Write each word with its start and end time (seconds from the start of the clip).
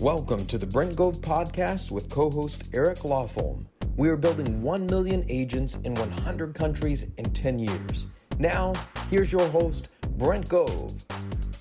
Welcome 0.00 0.46
to 0.46 0.58
the 0.58 0.66
Brent 0.66 0.94
Gove 0.94 1.16
podcast 1.16 1.90
with 1.90 2.08
co 2.08 2.30
host 2.30 2.70
Eric 2.72 2.98
Lofholm. 2.98 3.66
We 3.96 4.08
are 4.10 4.16
building 4.16 4.62
1 4.62 4.86
million 4.86 5.24
agents 5.28 5.74
in 5.78 5.92
100 5.92 6.54
countries 6.54 7.10
in 7.18 7.32
10 7.32 7.58
years. 7.58 8.06
Now, 8.38 8.74
here's 9.10 9.32
your 9.32 9.48
host, 9.48 9.88
Brent 10.10 10.48
Gove. 10.48 10.92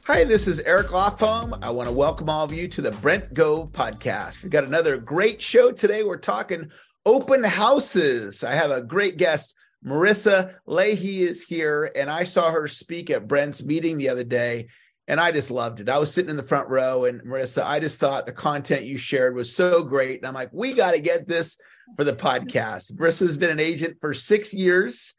Hi, 0.05 0.23
this 0.23 0.47
is 0.47 0.59
Eric 0.59 0.89
Lofholm. 0.89 1.57
I 1.63 1.71
want 1.71 1.89
to 1.89 1.95
welcome 1.95 2.29
all 2.29 2.43
of 2.43 2.53
you 2.53 2.67
to 2.67 2.81
the 2.83 2.91
Brent 2.91 3.33
Gove 3.33 3.71
podcast. 3.71 4.43
We've 4.43 4.51
got 4.51 4.65
another 4.65 4.99
great 4.99 5.41
show 5.41 5.71
today. 5.71 6.03
We're 6.03 6.17
talking 6.17 6.69
open 7.07 7.43
houses. 7.43 8.43
I 8.43 8.53
have 8.53 8.69
a 8.69 8.83
great 8.83 9.17
guest. 9.17 9.55
Marissa 9.83 10.53
Leahy 10.67 11.23
is 11.23 11.41
here, 11.41 11.91
and 11.95 12.07
I 12.07 12.23
saw 12.23 12.51
her 12.51 12.67
speak 12.67 13.09
at 13.09 13.27
Brent's 13.27 13.63
meeting 13.63 13.97
the 13.97 14.09
other 14.09 14.23
day 14.23 14.67
and 15.07 15.19
I 15.19 15.31
just 15.31 15.49
loved 15.49 15.79
it. 15.79 15.89
I 15.89 15.99
was 15.99 16.13
sitting 16.13 16.29
in 16.29 16.35
the 16.35 16.43
front 16.43 16.67
row, 16.67 17.05
and 17.05 17.21
Marissa, 17.21 17.63
I 17.63 17.79
just 17.79 17.99
thought 17.99 18.25
the 18.25 18.33
content 18.33 18.85
you 18.85 18.97
shared 18.97 19.35
was 19.35 19.55
so 19.55 19.83
great. 19.83 20.19
And 20.19 20.27
I'm 20.27 20.33
like, 20.33 20.49
we 20.51 20.73
got 20.73 20.93
to 20.93 20.99
get 20.99 21.27
this 21.27 21.57
for 21.95 22.03
the 22.03 22.13
podcast. 22.13 22.91
Marissa's 22.93 23.37
been 23.37 23.49
an 23.49 23.59
agent 23.59 23.97
for 24.01 24.13
six 24.13 24.53
years, 24.53 25.13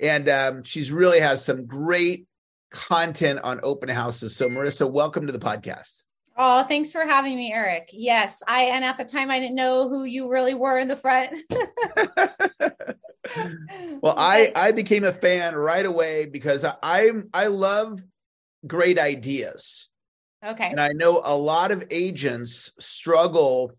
and 0.00 0.28
um, 0.28 0.62
she's 0.62 0.90
really 0.90 1.20
has 1.20 1.44
some 1.44 1.66
great 1.66 2.26
content 2.70 3.40
on 3.44 3.60
open 3.62 3.90
houses. 3.90 4.34
So, 4.34 4.48
Marissa, 4.48 4.90
welcome 4.90 5.26
to 5.26 5.32
the 5.32 5.38
podcast. 5.38 6.02
Oh, 6.36 6.64
thanks 6.64 6.90
for 6.90 7.02
having 7.02 7.36
me, 7.36 7.52
Eric. 7.52 7.90
Yes, 7.92 8.42
I 8.48 8.64
and 8.64 8.84
at 8.84 8.96
the 8.96 9.04
time 9.04 9.30
I 9.30 9.38
didn't 9.38 9.54
know 9.54 9.88
who 9.88 10.04
you 10.04 10.28
really 10.28 10.54
were 10.54 10.78
in 10.78 10.88
the 10.88 10.96
front. 10.96 11.30
well, 14.00 14.14
I 14.16 14.50
I 14.56 14.72
became 14.72 15.04
a 15.04 15.12
fan 15.12 15.54
right 15.54 15.86
away 15.86 16.26
because 16.26 16.64
I, 16.64 16.74
I'm 16.82 17.28
I 17.32 17.46
love 17.46 18.02
great 18.66 18.98
ideas. 18.98 19.88
Okay. 20.44 20.68
And 20.70 20.80
I 20.80 20.88
know 20.88 21.22
a 21.24 21.36
lot 21.36 21.72
of 21.72 21.84
agents 21.90 22.72
struggle 22.78 23.72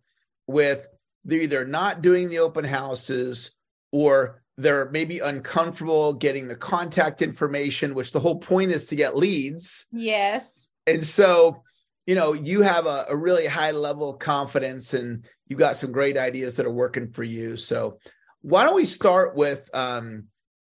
with 0.48 0.88
they're 1.24 1.42
either 1.42 1.66
not 1.66 2.02
doing 2.02 2.30
the 2.30 2.40
open 2.40 2.66
houses 2.66 3.52
or 3.92 4.44
they're 4.58 4.90
maybe 4.92 5.20
uncomfortable 5.20 6.14
getting 6.14 6.48
the 6.48 6.56
contact 6.56 7.22
information, 7.22 7.94
which 7.94 8.12
the 8.12 8.20
whole 8.20 8.40
point 8.40 8.72
is 8.72 8.86
to 8.86 8.96
get 8.96 9.18
leads. 9.18 9.86
Yes. 9.92 10.70
And 10.88 11.06
so, 11.06 11.64
you 12.06 12.16
know, 12.16 12.34
you 12.34 12.62
have 12.62 12.86
a, 12.86 13.08
a 13.10 13.16
really 13.16 13.48
high 13.48 13.72
level 13.72 14.10
of 14.10 14.20
confidence 14.20 14.94
and 14.94 15.26
you've 15.48 15.60
got 15.60 15.76
some 15.76 15.92
great 15.92 16.18
ideas 16.18 16.56
that 16.56 16.66
are 16.66 16.72
working 16.72 17.12
for 17.12 17.24
you. 17.24 17.58
So, 17.58 18.00
why 18.42 18.64
don't 18.64 18.76
we 18.76 18.86
start 18.86 19.36
with 19.36 19.68
um, 19.74 20.26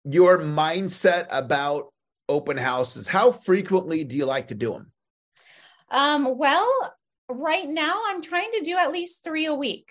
your 0.04 0.38
mindset 0.38 1.26
about 1.30 1.92
open 2.28 2.56
houses? 2.56 3.08
How 3.08 3.30
frequently 3.30 4.04
do 4.04 4.16
you 4.16 4.26
like 4.26 4.48
to 4.48 4.54
do 4.54 4.72
them? 4.72 4.92
Um, 5.90 6.36
well, 6.36 6.94
right 7.28 7.68
now 7.68 8.02
I'm 8.06 8.22
trying 8.22 8.50
to 8.52 8.60
do 8.60 8.76
at 8.76 8.92
least 8.92 9.22
three 9.22 9.46
a 9.46 9.54
week. 9.54 9.90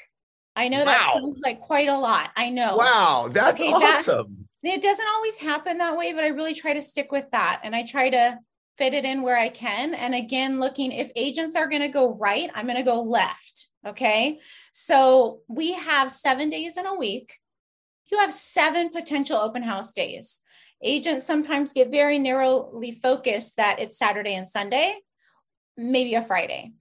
I 0.55 0.69
know 0.69 0.79
wow. 0.79 0.85
that 0.85 1.11
sounds 1.13 1.41
like 1.43 1.59
quite 1.61 1.89
a 1.89 1.97
lot. 1.97 2.31
I 2.35 2.49
know. 2.49 2.75
Wow, 2.75 3.29
that's 3.31 3.59
okay, 3.59 3.71
awesome. 3.71 4.47
That, 4.63 4.73
it 4.75 4.81
doesn't 4.81 5.07
always 5.15 5.37
happen 5.37 5.77
that 5.77 5.97
way, 5.97 6.13
but 6.13 6.23
I 6.23 6.29
really 6.29 6.55
try 6.55 6.73
to 6.73 6.81
stick 6.81 7.11
with 7.11 7.29
that. 7.31 7.61
And 7.63 7.75
I 7.75 7.83
try 7.83 8.09
to 8.09 8.39
fit 8.77 8.93
it 8.93 9.05
in 9.05 9.21
where 9.21 9.37
I 9.37 9.49
can. 9.49 9.93
And 9.93 10.15
again, 10.15 10.59
looking 10.59 10.91
if 10.91 11.11
agents 11.15 11.55
are 11.55 11.67
going 11.67 11.81
to 11.81 11.89
go 11.89 12.15
right, 12.15 12.49
I'm 12.55 12.65
going 12.65 12.77
to 12.77 12.83
go 12.83 13.01
left. 13.01 13.69
Okay. 13.85 14.39
So 14.71 15.41
we 15.47 15.73
have 15.73 16.11
seven 16.11 16.49
days 16.49 16.77
in 16.77 16.85
a 16.85 16.95
week. 16.95 17.37
You 18.11 18.19
have 18.19 18.31
seven 18.31 18.89
potential 18.89 19.37
open 19.37 19.63
house 19.63 19.91
days. 19.91 20.39
Agents 20.83 21.25
sometimes 21.25 21.73
get 21.73 21.89
very 21.89 22.19
narrowly 22.19 22.91
focused 22.91 23.57
that 23.57 23.79
it's 23.79 23.97
Saturday 23.97 24.35
and 24.35 24.47
Sunday, 24.47 24.95
maybe 25.77 26.15
a 26.15 26.21
Friday. 26.21 26.73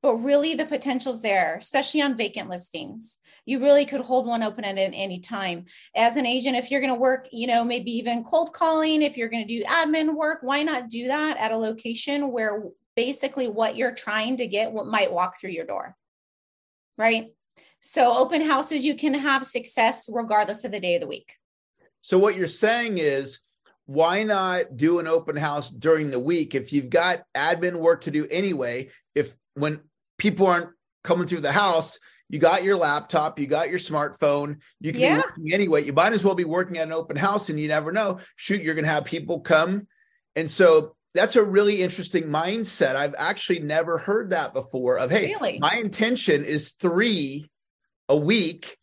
But 0.00 0.16
really, 0.16 0.54
the 0.54 0.64
potential's 0.64 1.22
there, 1.22 1.56
especially 1.56 2.02
on 2.02 2.16
vacant 2.16 2.48
listings. 2.48 3.16
You 3.46 3.58
really 3.58 3.84
could 3.84 4.02
hold 4.02 4.26
one 4.26 4.44
open 4.44 4.64
at 4.64 4.78
any 4.78 5.18
time. 5.18 5.64
As 5.96 6.16
an 6.16 6.24
agent, 6.24 6.56
if 6.56 6.70
you're 6.70 6.80
going 6.80 6.92
to 6.92 7.00
work, 7.00 7.28
you 7.32 7.48
know, 7.48 7.64
maybe 7.64 7.90
even 7.92 8.22
cold 8.22 8.52
calling, 8.52 9.02
if 9.02 9.16
you're 9.16 9.28
going 9.28 9.46
to 9.46 9.58
do 9.58 9.64
admin 9.64 10.14
work, 10.14 10.38
why 10.42 10.62
not 10.62 10.88
do 10.88 11.08
that 11.08 11.36
at 11.38 11.50
a 11.50 11.56
location 11.56 12.30
where 12.30 12.62
basically 12.94 13.48
what 13.48 13.76
you're 13.76 13.94
trying 13.94 14.36
to 14.36 14.46
get 14.46 14.70
what 14.70 14.86
might 14.86 15.12
walk 15.12 15.40
through 15.40 15.50
your 15.50 15.66
door? 15.66 15.96
Right. 16.96 17.32
So, 17.80 18.16
open 18.16 18.42
houses, 18.42 18.84
you 18.84 18.94
can 18.94 19.14
have 19.14 19.46
success 19.46 20.08
regardless 20.12 20.64
of 20.64 20.70
the 20.70 20.80
day 20.80 20.94
of 20.94 21.00
the 21.00 21.06
week. 21.08 21.34
So, 22.02 22.18
what 22.18 22.36
you're 22.36 22.46
saying 22.46 22.98
is 22.98 23.40
why 23.88 24.22
not 24.22 24.76
do 24.76 24.98
an 24.98 25.06
open 25.06 25.34
house 25.34 25.70
during 25.70 26.10
the 26.10 26.20
week 26.20 26.54
if 26.54 26.74
you've 26.74 26.90
got 26.90 27.22
admin 27.34 27.76
work 27.76 28.02
to 28.02 28.10
do 28.10 28.26
anyway? 28.30 28.90
If 29.14 29.34
when 29.54 29.80
people 30.18 30.46
aren't 30.46 30.68
coming 31.02 31.26
through 31.26 31.40
the 31.40 31.52
house 31.52 31.98
you 32.28 32.38
got 32.38 32.62
your 32.62 32.76
laptop 32.76 33.38
you 33.38 33.46
got 33.46 33.70
your 33.70 33.78
smartphone 33.78 34.58
you 34.78 34.92
can 34.92 35.00
yeah. 35.00 35.14
be 35.14 35.22
working 35.22 35.54
anyway. 35.54 35.84
You 35.84 35.94
might 35.94 36.12
as 36.12 36.22
well 36.22 36.34
be 36.34 36.44
working 36.44 36.76
at 36.76 36.86
an 36.86 36.92
open 36.92 37.16
house 37.16 37.48
and 37.48 37.58
you 37.58 37.68
never 37.68 37.90
know. 37.90 38.20
Shoot 38.36 38.62
you're 38.62 38.74
going 38.74 38.84
to 38.84 38.90
have 38.90 39.06
people 39.06 39.40
come. 39.40 39.86
And 40.36 40.50
so 40.50 40.94
that's 41.14 41.36
a 41.36 41.42
really 41.42 41.80
interesting 41.80 42.24
mindset. 42.24 42.94
I've 42.94 43.14
actually 43.16 43.60
never 43.60 43.96
heard 43.96 44.30
that 44.30 44.52
before 44.52 44.98
of 44.98 45.10
hey 45.10 45.28
really? 45.28 45.58
my 45.60 45.76
intention 45.76 46.44
is 46.44 46.72
three 46.72 47.48
a 48.06 48.16
week 48.16 48.77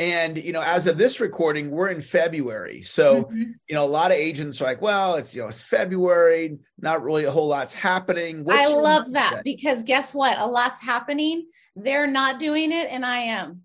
and 0.00 0.42
you 0.42 0.52
know, 0.52 0.62
as 0.62 0.86
of 0.86 0.96
this 0.96 1.20
recording, 1.20 1.70
we're 1.70 1.88
in 1.88 2.00
February. 2.00 2.82
So, 2.82 3.24
mm-hmm. 3.24 3.52
you 3.68 3.74
know, 3.74 3.84
a 3.84 3.86
lot 3.86 4.10
of 4.10 4.16
agents 4.16 4.60
are 4.60 4.64
like, 4.64 4.80
well, 4.80 5.16
it's 5.16 5.34
you 5.34 5.42
know, 5.42 5.48
it's 5.48 5.60
February, 5.60 6.58
not 6.78 7.04
really 7.04 7.24
a 7.24 7.30
whole 7.30 7.48
lot's 7.48 7.74
happening. 7.74 8.42
What's 8.42 8.58
I 8.58 8.72
love 8.72 9.12
that 9.12 9.42
because 9.44 9.82
guess 9.82 10.14
what? 10.14 10.38
A 10.38 10.46
lot's 10.46 10.82
happening. 10.82 11.46
They're 11.76 12.06
not 12.06 12.40
doing 12.40 12.72
it, 12.72 12.88
and 12.90 13.04
I 13.04 13.18
am. 13.18 13.60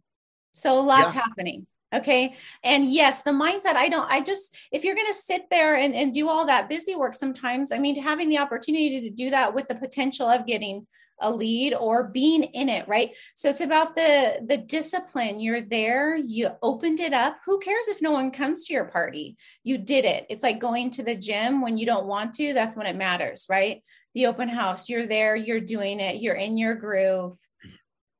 So 0.53 0.77
a 0.79 0.83
lot's 0.83 1.15
yeah. 1.15 1.21
happening. 1.21 1.67
Okay. 1.93 2.35
And 2.63 2.91
yes, 2.91 3.23
the 3.23 3.31
mindset, 3.31 3.75
I 3.75 3.87
don't, 3.87 4.09
I 4.11 4.19
just, 4.19 4.53
if 4.71 4.83
you're 4.83 4.95
going 4.95 5.07
to 5.07 5.13
sit 5.13 5.43
there 5.49 5.77
and, 5.77 5.95
and 5.95 6.13
do 6.13 6.27
all 6.27 6.45
that 6.45 6.67
busy 6.67 6.93
work 6.95 7.13
sometimes, 7.13 7.71
I 7.71 7.77
mean, 7.77 8.01
having 8.01 8.27
the 8.27 8.39
opportunity 8.39 9.01
to 9.01 9.09
do 9.11 9.29
that 9.29 9.53
with 9.53 9.69
the 9.69 9.75
potential 9.75 10.27
of 10.27 10.45
getting 10.45 10.85
a 11.21 11.31
lead 11.31 11.73
or 11.73 12.09
being 12.09 12.43
in 12.43 12.69
it, 12.69 12.87
right? 12.87 13.11
So 13.35 13.49
it's 13.49 13.61
about 13.61 13.95
the 13.95 14.43
the 14.47 14.57
discipline. 14.57 15.39
You're 15.39 15.61
there, 15.61 16.15
you 16.15 16.49
opened 16.61 16.99
it 16.99 17.13
up. 17.13 17.37
Who 17.45 17.59
cares 17.59 17.87
if 17.87 18.01
no 18.01 18.11
one 18.11 18.31
comes 18.31 18.65
to 18.65 18.73
your 18.73 18.85
party? 18.85 19.37
You 19.63 19.77
did 19.77 20.05
it. 20.05 20.25
It's 20.29 20.43
like 20.43 20.59
going 20.59 20.91
to 20.91 21.03
the 21.03 21.15
gym 21.15 21.61
when 21.61 21.77
you 21.77 21.85
don't 21.85 22.07
want 22.07 22.33
to, 22.35 22.53
that's 22.53 22.75
when 22.75 22.87
it 22.87 22.95
matters, 22.95 23.45
right? 23.49 23.81
The 24.13 24.27
open 24.27 24.49
house, 24.49 24.89
you're 24.89 25.07
there, 25.07 25.35
you're 25.35 25.59
doing 25.59 25.99
it, 25.99 26.21
you're 26.21 26.35
in 26.35 26.57
your 26.57 26.75
groove. 26.75 27.37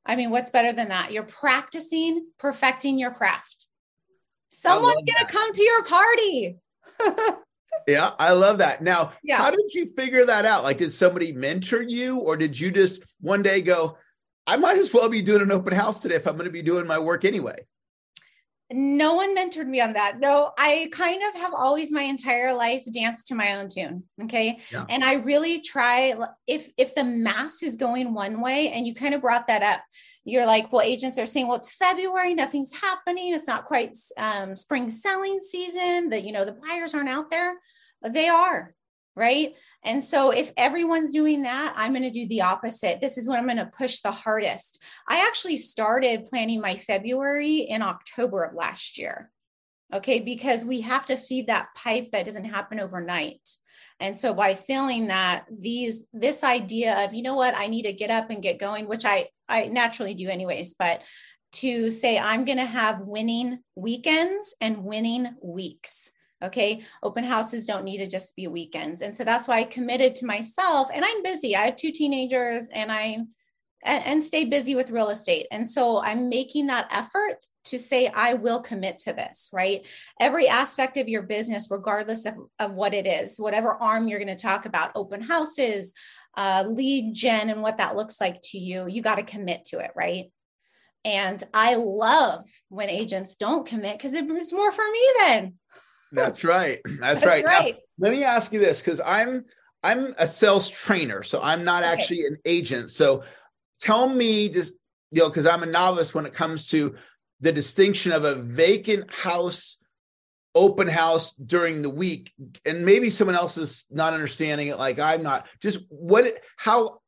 I 0.06 0.16
mean, 0.16 0.30
what's 0.30 0.52
better 0.52 0.72
than 0.72 0.90
that? 0.90 1.12
You're 1.12 1.24
practicing, 1.24 2.28
perfecting 2.38 3.00
your 3.00 3.12
craft. 3.12 3.68
Someone's 4.50 4.96
going 4.96 5.26
to 5.26 5.26
come 5.26 5.52
to 5.52 5.64
your 5.64 5.84
party. 5.84 6.58
yeah, 7.88 8.12
I 8.20 8.34
love 8.34 8.60
that. 8.60 8.82
Now, 8.82 9.14
yeah. 9.24 9.38
how 9.38 9.52
did 9.52 9.74
you 9.74 9.92
figure 9.96 10.26
that 10.26 10.46
out? 10.46 10.64
Like, 10.64 10.78
did 10.78 10.92
somebody 10.92 11.32
mentor 11.32 11.82
you, 11.82 12.18
or 12.18 12.38
did 12.38 12.60
you 12.60 12.72
just 12.72 13.04
one 13.22 13.42
day 13.42 13.62
go, 13.62 13.98
I 14.48 14.58
might 14.58 14.78
as 14.78 14.94
well 14.94 15.10
be 15.10 15.22
doing 15.22 15.42
an 15.42 15.52
open 15.52 15.74
house 15.74 16.02
today 16.02 16.16
if 16.16 16.28
I'm 16.28 16.36
going 16.36 16.46
to 16.46 16.52
be 16.52 16.62
doing 16.62 16.88
my 16.88 17.00
work 17.00 17.26
anyway? 17.26 17.58
No 18.72 19.14
one 19.14 19.38
mentored 19.38 19.68
me 19.68 19.80
on 19.80 19.94
that. 19.94 20.20
No, 20.20 20.52
I 20.58 20.90
kind 20.92 21.22
of 21.24 21.40
have 21.40 21.54
always 21.54 21.92
my 21.92 22.02
entire 22.02 22.54
life 22.54 22.84
danced 22.92 23.28
to 23.28 23.36
my 23.36 23.56
own 23.58 23.70
tune. 23.70 24.04
Okay. 24.24 24.60
Yeah. 24.72 24.86
And 24.90 25.04
I 25.04 25.16
really 25.16 25.60
try 25.62 26.16
if 26.48 26.70
if 26.78 26.96
the 26.96 27.04
mass 27.04 27.62
is 27.62 27.76
going 27.76 28.14
one 28.14 28.42
way, 28.42 28.70
and 28.70 28.88
you 28.88 28.96
kind 28.96 29.14
of 29.14 29.22
brought 29.22 29.48
that 29.48 29.62
up, 29.62 29.82
you're 30.24 30.48
like, 30.48 30.72
well, 30.72 30.82
agents 30.82 31.20
are 31.20 31.28
saying, 31.28 31.48
well, 31.48 31.58
it's 31.58 31.74
February, 31.74 32.34
nothing's 32.34 32.80
happening, 32.82 33.34
it's 33.34 33.48
not 33.48 33.66
quite 33.66 33.96
um, 34.18 34.56
spring 34.56 34.90
selling 34.90 35.40
season, 35.40 36.10
that 36.10 36.24
you 36.24 36.32
know, 36.32 36.46
the 36.46 36.54
buyers 36.54 36.94
aren't 36.94 37.10
out 37.10 37.30
there. 37.30 37.56
They 38.02 38.30
are 38.30 38.74
right? 39.16 39.54
And 39.84 40.04
so 40.04 40.32
if 40.32 40.52
everyone's 40.58 41.12
doing 41.12 41.44
that, 41.44 41.74
I'm 41.78 41.92
going 41.92 42.04
to 42.04 42.10
do 42.10 42.28
the 42.28 42.42
opposite. 42.42 43.00
This 43.02 43.18
is 43.18 43.28
when 43.28 43.38
I'm 43.38 43.46
going 43.46 43.58
to 43.58 43.66
push 43.66 44.02
the 44.02 44.12
hardest. 44.12 44.82
I 45.08 45.26
actually 45.28 45.58
started 45.58 46.26
planning 46.26 46.62
my 46.62 46.76
February 46.76 47.58
in 47.58 47.82
October 47.82 48.44
of 48.44 48.56
last 48.56 48.98
year. 48.98 49.32
Okay, 49.94 50.20
because 50.20 50.66
we 50.66 50.82
have 50.82 51.06
to 51.06 51.16
feed 51.16 51.48
that 51.48 51.70
pipe 51.76 52.10
that 52.12 52.26
doesn't 52.26 52.46
happen 52.46 52.80
overnight. 52.80 53.50
And 54.00 54.18
so 54.18 54.34
by 54.34 54.56
feeling 54.56 55.08
that 55.08 55.46
these 55.50 56.08
this 56.12 56.44
idea 56.44 57.06
of, 57.06 57.14
you 57.14 57.22
know 57.22 57.36
what, 57.36 57.56
I 57.56 57.68
need 57.68 57.84
to 57.84 57.94
get 57.94 58.10
up 58.10 58.32
and 58.32 58.42
get 58.42 58.60
going, 58.60 58.88
which 58.88 59.06
I 59.06 59.30
I 59.48 59.68
naturally 59.68 60.16
do 60.16 60.28
anyways, 60.28 60.74
but 60.74 61.02
to 61.54 61.92
say 61.92 62.18
I'm 62.18 62.46
going 62.46 62.58
to 62.58 62.66
have 62.66 63.02
winning 63.02 63.60
weekends 63.76 64.56
and 64.60 64.84
winning 64.84 65.36
weeks 65.42 66.10
Okay. 66.44 66.84
Open 67.02 67.24
houses 67.24 67.66
don't 67.66 67.86
need 67.86 68.00
to 68.00 68.08
just 68.08 68.36
be 68.36 68.48
weekends. 68.48 69.02
And 69.02 69.16
so 69.16 69.24
that's 69.24 69.48
why 69.48 69.60
I 69.60 69.64
committed 69.64 70.16
to 70.16 70.26
myself. 70.26 70.90
And 70.94 71.04
I'm 71.06 71.24
busy. 71.24 71.56
I 71.56 71.62
have 71.62 71.76
two 71.76 71.92
teenagers 71.92 72.70
and 72.74 72.92
I 72.92 73.20
and, 73.86 74.24
stay 74.24 74.46
busy 74.46 74.76
with 74.76 74.92
real 74.92 75.10
estate. 75.10 75.48
And 75.52 75.68
so 75.68 76.02
I'm 76.02 76.30
making 76.30 76.68
that 76.68 76.88
effort 76.92 77.46
to 77.66 77.80
say, 77.80 78.08
I 78.08 78.34
will 78.34 78.60
commit 78.60 79.00
to 79.00 79.14
this, 79.14 79.50
right? 79.54 79.86
Every 80.20 80.48
aspect 80.48 80.98
of 80.98 81.08
your 81.08 81.24
business, 81.24 81.70
regardless 81.70 82.26
of, 82.26 82.36
of 82.60 82.76
what 82.76 82.94
it 82.94 83.06
is, 83.06 83.38
whatever 83.38 83.76
arm 83.76 84.08
you're 84.08 84.20
going 84.20 84.36
to 84.36 84.42
talk 84.42 84.66
about, 84.66 84.92
open 84.96 85.22
houses, 85.22 85.94
uh, 86.36 86.64
lead 86.68 87.14
gen, 87.14 87.50
and 87.50 87.62
what 87.62 87.78
that 87.78 87.96
looks 87.96 88.20
like 88.20 88.40
to 88.42 88.58
you, 88.58 88.88
you 88.88 89.02
got 89.02 89.16
to 89.16 89.24
commit 89.24 89.66
to 89.66 89.80
it, 89.80 89.92
right? 89.96 90.32
And 91.04 91.42
I 91.54 91.76
love 91.76 92.46
when 92.70 92.90
agents 92.90 93.36
don't 93.36 93.68
commit 93.68 93.98
because 93.98 94.14
it's 94.14 94.54
more 94.54 94.72
for 94.72 94.90
me 94.92 95.08
then. 95.20 95.54
That's 96.16 96.44
right. 96.44 96.80
That's, 96.84 97.22
That's 97.22 97.26
right. 97.26 97.46
right. 97.46 97.76
Now, 97.76 97.80
let 98.00 98.12
me 98.12 98.24
ask 98.24 98.52
you 98.54 98.60
this 98.60 98.82
because 98.82 99.02
I'm 99.06 99.46
I'm 99.84 100.16
a 100.18 100.28
sales 100.28 100.70
trainer, 100.70 101.22
so 101.22 101.42
I'm 101.42 101.64
not 101.64 101.84
okay. 101.84 101.92
actually 101.92 102.26
an 102.26 102.38
agent. 102.46 102.92
So 102.92 103.24
tell 103.80 104.10
me 104.10 104.50
just 104.50 104.74
you 105.12 105.22
know 105.22 105.30
because 105.30 105.46
i'm 105.46 105.64
a 105.64 105.68
novice 105.68 106.14
when 106.14 106.26
it 106.26 106.34
comes 106.34 106.68
to 106.68 106.96
the 107.42 107.52
distinction 107.52 108.12
of 108.12 108.24
a 108.24 108.36
vacant 108.36 109.12
house 109.14 109.78
open 110.54 110.88
house 110.88 111.34
during 111.34 111.82
the 111.82 111.90
week 111.90 112.32
and 112.66 112.86
maybe 112.86 113.10
someone 113.10 113.36
else 113.36 113.58
is 113.58 113.86
not 113.92 114.14
understanding 114.14 114.68
it 114.68 114.80
like 114.80 115.00
i'm 115.00 115.24
not 115.24 115.48
just 115.62 115.80
what 115.90 116.32
how 116.58 117.00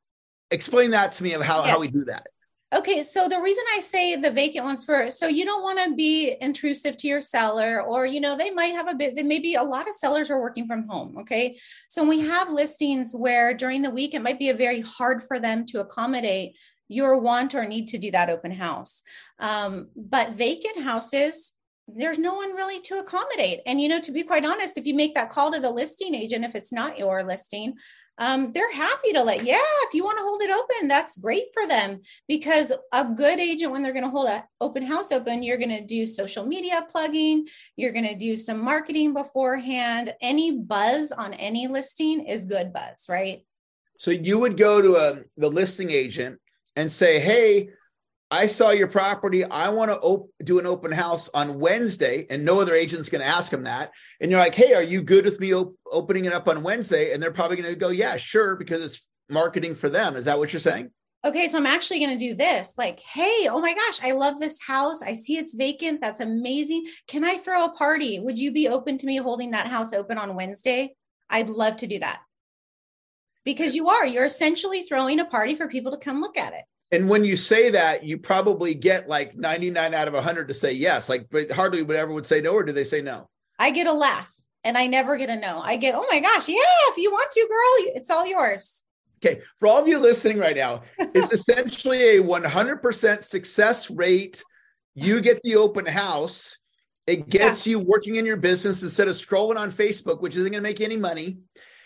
explain 0.52 0.92
that 0.92 1.14
to 1.14 1.24
me 1.24 1.34
of 1.34 1.42
how, 1.42 1.64
yes. 1.64 1.70
how 1.70 1.80
we 1.80 1.88
do 1.90 2.06
that 2.06 2.28
Okay, 2.76 3.02
so 3.02 3.30
the 3.30 3.40
reason 3.40 3.64
I 3.74 3.80
say 3.80 4.18
the 4.18 4.30
vacant 4.30 4.66
ones 4.66 4.84
first, 4.84 5.20
so 5.20 5.28
you 5.28 5.46
don't 5.46 5.64
want 5.64 5.80
to 5.80 5.96
be 5.96 6.36
intrusive 6.42 6.98
to 6.98 7.08
your 7.08 7.22
seller, 7.22 7.82
or 7.82 8.06
you 8.06 8.20
know, 8.20 8.36
they 8.36 8.52
might 8.52 8.76
have 8.76 8.90
a 8.90 8.94
bit, 8.94 9.16
maybe 9.26 9.54
a 9.54 9.64
lot 9.64 9.88
of 9.88 9.94
sellers 9.94 10.30
are 10.30 10.42
working 10.42 10.68
from 10.68 10.86
home. 10.86 11.18
Okay, 11.20 11.58
so 11.88 12.04
we 12.04 12.20
have 12.20 12.52
listings 12.52 13.14
where 13.14 13.54
during 13.54 13.82
the 13.82 13.90
week 13.90 14.14
it 14.14 14.22
might 14.22 14.38
be 14.38 14.52
very 14.52 14.82
hard 14.82 15.24
for 15.24 15.40
them 15.40 15.66
to 15.68 15.80
accommodate 15.80 16.58
your 16.90 17.20
want 17.20 17.56
or 17.56 17.66
need 17.66 17.88
to 17.88 17.98
do 17.98 18.12
that 18.12 18.30
open 18.30 18.52
house. 18.52 19.02
Um, 19.40 19.88
but 19.96 20.34
vacant 20.34 20.84
houses, 20.84 21.54
there's 21.88 22.20
no 22.20 22.34
one 22.34 22.54
really 22.54 22.82
to 22.82 23.00
accommodate. 23.00 23.62
And, 23.66 23.80
you 23.80 23.88
know, 23.88 24.02
to 24.02 24.12
be 24.12 24.24
quite 24.24 24.46
honest, 24.46 24.78
if 24.78 24.86
you 24.86 24.94
make 24.94 25.16
that 25.16 25.30
call 25.30 25.52
to 25.52 25.60
the 25.60 25.72
listing 25.72 26.14
agent, 26.14 26.44
if 26.44 26.54
it's 26.54 26.74
not 26.74 27.00
your 27.00 27.24
listing, 27.24 27.76
um, 28.20 28.52
they're 28.52 28.74
happy 28.74 29.14
to 29.14 29.24
let, 29.24 29.46
yeah, 29.46 29.60
if 29.84 29.94
you 29.94 30.04
want 30.04 30.18
to 30.18 30.24
hold 30.24 30.42
it 30.42 30.50
open, 30.50 30.88
that's 30.88 31.18
great 31.18 31.46
for 31.54 31.68
them 31.68 32.02
because 32.28 32.72
a 32.92 33.06
good 33.06 33.40
agent, 33.40 33.72
when 33.72 33.84
they're 33.84 33.94
going 33.94 34.04
to 34.04 34.10
hold 34.10 34.28
an 34.28 34.44
open 34.60 34.84
house 34.84 35.12
open, 35.12 35.44
you're 35.44 35.58
going 35.58 35.70
to 35.70 35.86
do 35.86 36.08
social 36.08 36.46
media 36.46 36.86
plugging, 36.90 37.46
you're 37.76 37.92
going 37.92 38.08
to 38.08 38.16
do 38.16 38.36
some 38.36 38.60
marketing 38.60 39.14
beforehand. 39.14 40.14
Any 40.20 40.58
buzz 40.58 41.12
on 41.12 41.36
any 41.36 41.68
listing 41.68 42.22
is 42.22 42.46
good 42.46 42.74
buzz, 42.74 43.06
right? 43.08 43.46
So 44.00 44.12
you 44.12 44.40
would 44.40 44.58
go 44.58 44.82
to 44.82 44.96
a, 44.96 45.24
the 45.38 45.50
listing 45.50 45.92
agent 45.92 46.40
and 46.76 46.92
say, 46.92 47.20
hey, 47.20 47.70
I 48.30 48.48
saw 48.48 48.72
your 48.72 48.88
property. 48.88 49.46
I 49.46 49.70
want 49.70 49.90
to 49.90 49.98
op- 50.00 50.30
do 50.44 50.60
an 50.60 50.66
open 50.66 50.92
house 50.92 51.30
on 51.34 51.60
Wednesday, 51.60 52.28
and 52.30 52.44
no 52.44 52.60
other 52.60 52.74
agent's 52.74 53.10
going 53.10 53.22
to 53.22 53.28
ask 53.28 53.52
them 53.52 53.64
that. 53.64 53.92
And 54.20 54.30
you're 54.30 54.40
like, 54.40 54.56
"Hey, 54.56 54.74
are 54.74 54.84
you 54.84 55.02
good 55.02 55.26
with 55.26 55.40
me 55.40 55.54
op- 55.54 55.76
opening 55.90 56.26
it 56.26 56.34
up 56.34 56.48
on 56.50 56.64
Wednesday?" 56.64 57.14
And 57.14 57.24
they're 57.24 57.32
probably 57.32 57.56
going 57.58 57.70
to 57.70 57.76
go, 57.76 57.90
"Yeah, 57.90 58.18
sure," 58.18 58.56
because 58.56 58.84
it's 58.84 59.08
marketing 59.30 59.76
for 59.76 59.90
them. 59.90 60.16
Is 60.16 60.26
that 60.26 60.40
what 60.40 60.52
you're 60.52 60.60
saying? 60.60 60.92
Okay, 61.26 61.48
so 61.48 61.58
I'm 61.58 61.66
actually 61.66 62.00
going 62.00 62.18
to 62.18 62.26
do 62.26 62.36
this. 62.36 62.74
Like, 62.78 63.00
hey, 63.00 63.48
oh 63.50 63.60
my 63.60 63.74
gosh, 63.74 64.00
I 64.04 64.12
love 64.12 64.40
this 64.40 64.62
house. 64.62 65.02
I 65.02 65.14
see 65.14 65.38
it's 65.38 65.56
vacant. 65.56 66.00
That's 66.00 66.20
amazing. 66.20 66.86
Can 67.08 67.24
I 67.24 67.38
throw 67.38 67.66
a 67.66 67.74
party? 67.74 68.20
Would 68.20 68.40
you 68.40 68.52
be 68.52 68.68
open 68.68 68.98
to 69.00 69.06
me 69.06 69.18
holding 69.18 69.52
that 69.52 69.68
house 69.68 69.94
open 69.94 70.18
on 70.18 70.36
Wednesday? 70.36 70.96
I'd 71.30 71.50
love 71.50 71.78
to 71.78 71.88
do 71.88 72.00
that 72.00 72.20
because 73.44 73.76
you 73.76 73.88
are 73.90 74.06
you're 74.06 74.26
essentially 74.26 74.84
throwing 74.84 75.20
a 75.20 75.26
party 75.26 75.56
for 75.56 75.68
people 75.68 75.92
to 75.92 75.98
come 75.98 76.22
look 76.22 76.38
at 76.38 76.54
it 76.54 76.64
and 76.92 77.10
when 77.10 77.26
you 77.26 77.36
say 77.36 77.70
that 77.72 78.04
you 78.04 78.18
probably 78.18 78.74
get 78.74 79.10
like 79.10 79.36
99 79.36 79.94
out 79.94 80.08
of 80.08 80.14
100 80.14 80.48
to 80.48 80.54
say 80.54 80.72
yes. 80.72 81.10
Like 81.10 81.28
but 81.30 81.52
hardly 81.52 81.84
would 81.84 81.98
ever 81.98 82.14
would 82.14 82.26
say 82.26 82.42
no 82.42 82.54
or 82.54 82.64
do 82.64 82.72
they 82.72 82.84
say 82.84 83.02
no? 83.02 83.30
I 83.60 83.72
get 83.72 83.88
a 83.88 83.94
laugh 83.94 84.34
and 84.64 84.78
i 84.78 84.88
never 84.88 85.18
get 85.18 85.30
a 85.30 85.36
no. 85.36 85.60
I 85.60 85.78
get 85.78 85.96
oh 85.96 86.06
my 86.10 86.20
gosh 86.20 86.48
yeah 86.48 86.56
if 86.90 86.98
you 86.98 87.12
want 87.12 87.30
to 87.32 87.42
girl 87.42 87.94
it's 87.96 88.10
all 88.10 88.26
yours. 88.26 88.84
Okay 89.24 89.42
for 89.60 89.68
all 89.68 89.82
of 89.82 89.88
you 89.88 90.00
listening 90.00 90.38
right 90.38 90.56
now 90.56 90.84
it's 90.98 91.34
essentially 91.50 92.18
a 92.18 92.24
100% 92.24 93.24
success 93.24 93.90
rate. 93.90 94.44
You 94.96 95.22
get 95.22 95.42
the 95.44 95.58
open 95.58 95.86
house. 95.86 96.58
It 97.06 97.30
gets 97.30 97.66
yeah. 97.66 97.72
you 97.72 97.80
working 97.80 98.16
in 98.16 98.26
your 98.26 98.38
business 98.38 98.82
instead 98.84 99.08
of 99.08 99.16
scrolling 99.16 99.58
on 99.58 99.72
facebook 99.72 100.22
which 100.22 100.36
isn't 100.36 100.52
going 100.52 100.64
to 100.64 100.70
make 100.70 100.80
you 100.80 100.86
any 100.86 100.98
money 100.98 101.40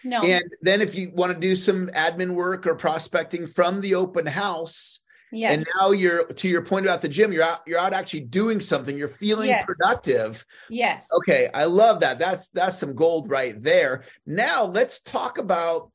no. 0.03 0.21
And 0.23 0.43
then 0.61 0.81
if 0.81 0.95
you 0.95 1.11
want 1.13 1.33
to 1.33 1.39
do 1.39 1.55
some 1.55 1.87
admin 1.87 2.31
work 2.31 2.65
or 2.65 2.75
prospecting 2.75 3.47
from 3.47 3.81
the 3.81 3.95
open 3.95 4.25
house, 4.25 5.01
Yes. 5.33 5.53
And 5.53 5.67
now 5.79 5.91
you're 5.91 6.25
to 6.25 6.49
your 6.49 6.61
point 6.61 6.85
about 6.85 7.01
the 7.01 7.07
gym, 7.07 7.31
you're 7.31 7.43
out, 7.43 7.61
you're 7.65 7.79
out 7.79 7.93
actually 7.93 8.21
doing 8.21 8.59
something, 8.59 8.97
you're 8.97 9.07
feeling 9.07 9.47
yes. 9.47 9.65
productive. 9.65 10.45
Yes. 10.69 11.09
Okay. 11.19 11.49
I 11.53 11.65
love 11.65 12.01
that. 12.01 12.19
That's 12.19 12.49
that's 12.49 12.77
some 12.77 12.95
gold 12.95 13.29
right 13.29 13.55
there. 13.57 14.03
Now 14.25 14.65
let's 14.65 14.99
talk 15.01 15.37
about 15.37 15.91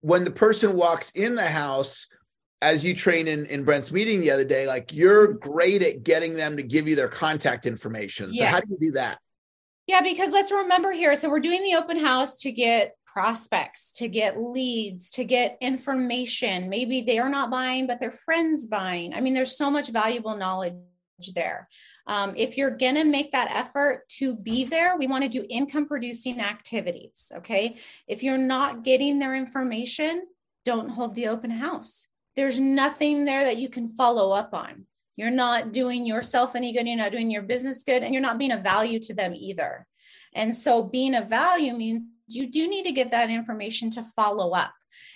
when 0.00 0.24
the 0.24 0.30
person 0.30 0.74
walks 0.74 1.10
in 1.10 1.34
the 1.34 1.46
house, 1.46 2.06
as 2.62 2.84
you 2.84 2.94
train 2.94 3.28
in, 3.28 3.46
in 3.46 3.64
Brent's 3.64 3.92
meeting 3.92 4.20
the 4.20 4.30
other 4.30 4.44
day, 4.44 4.66
like 4.66 4.92
you're 4.92 5.34
great 5.34 5.82
at 5.82 6.02
getting 6.02 6.34
them 6.34 6.56
to 6.56 6.62
give 6.62 6.88
you 6.88 6.96
their 6.96 7.08
contact 7.08 7.66
information. 7.66 8.32
So 8.32 8.40
yes. 8.40 8.52
how 8.52 8.60
do 8.60 8.66
you 8.70 8.78
do 8.78 8.92
that? 8.92 9.18
Yeah, 9.86 10.02
because 10.02 10.32
let's 10.32 10.52
remember 10.52 10.92
here. 10.92 11.14
So 11.16 11.30
we're 11.30 11.40
doing 11.40 11.62
the 11.62 11.74
open 11.74 11.98
house 11.98 12.36
to 12.36 12.52
get 12.52 12.96
prospects, 13.12 13.92
to 13.92 14.08
get 14.08 14.40
leads, 14.40 15.10
to 15.10 15.24
get 15.24 15.58
information. 15.60 16.68
Maybe 16.68 17.00
they 17.00 17.18
are 17.18 17.28
not 17.28 17.50
buying, 17.50 17.86
but 17.86 18.00
their 18.00 18.10
friends 18.10 18.66
buying. 18.66 19.14
I 19.14 19.20
mean, 19.20 19.34
there's 19.34 19.56
so 19.56 19.70
much 19.70 19.90
valuable 19.90 20.36
knowledge 20.36 20.74
there. 21.34 21.68
Um, 22.06 22.34
if 22.36 22.56
you're 22.56 22.76
going 22.76 22.94
to 22.94 23.04
make 23.04 23.32
that 23.32 23.50
effort 23.50 24.08
to 24.18 24.36
be 24.36 24.64
there, 24.64 24.96
we 24.96 25.06
want 25.06 25.24
to 25.24 25.28
do 25.28 25.44
income 25.48 25.86
producing 25.86 26.40
activities. 26.40 27.32
Okay. 27.36 27.76
If 28.06 28.22
you're 28.22 28.38
not 28.38 28.84
getting 28.84 29.18
their 29.18 29.34
information, 29.34 30.22
don't 30.64 30.90
hold 30.90 31.14
the 31.14 31.28
open 31.28 31.50
house. 31.50 32.06
There's 32.36 32.60
nothing 32.60 33.24
there 33.24 33.44
that 33.44 33.56
you 33.56 33.68
can 33.68 33.88
follow 33.88 34.32
up 34.32 34.54
on. 34.54 34.86
You're 35.16 35.30
not 35.30 35.72
doing 35.72 36.06
yourself 36.06 36.54
any 36.54 36.72
good. 36.72 36.86
You're 36.86 36.96
not 36.96 37.10
doing 37.10 37.30
your 37.30 37.42
business 37.42 37.82
good, 37.82 38.04
and 38.04 38.14
you're 38.14 38.22
not 38.22 38.38
being 38.38 38.52
a 38.52 38.56
value 38.56 39.00
to 39.00 39.14
them 39.14 39.34
either. 39.34 39.84
And 40.34 40.54
so, 40.54 40.84
being 40.84 41.16
a 41.16 41.22
value 41.22 41.72
means 41.72 42.04
you 42.34 42.50
do 42.50 42.68
need 42.68 42.84
to 42.84 42.92
get 42.92 43.10
that 43.10 43.30
information 43.30 43.90
to 43.90 44.02
follow 44.02 44.52
up. 44.52 44.72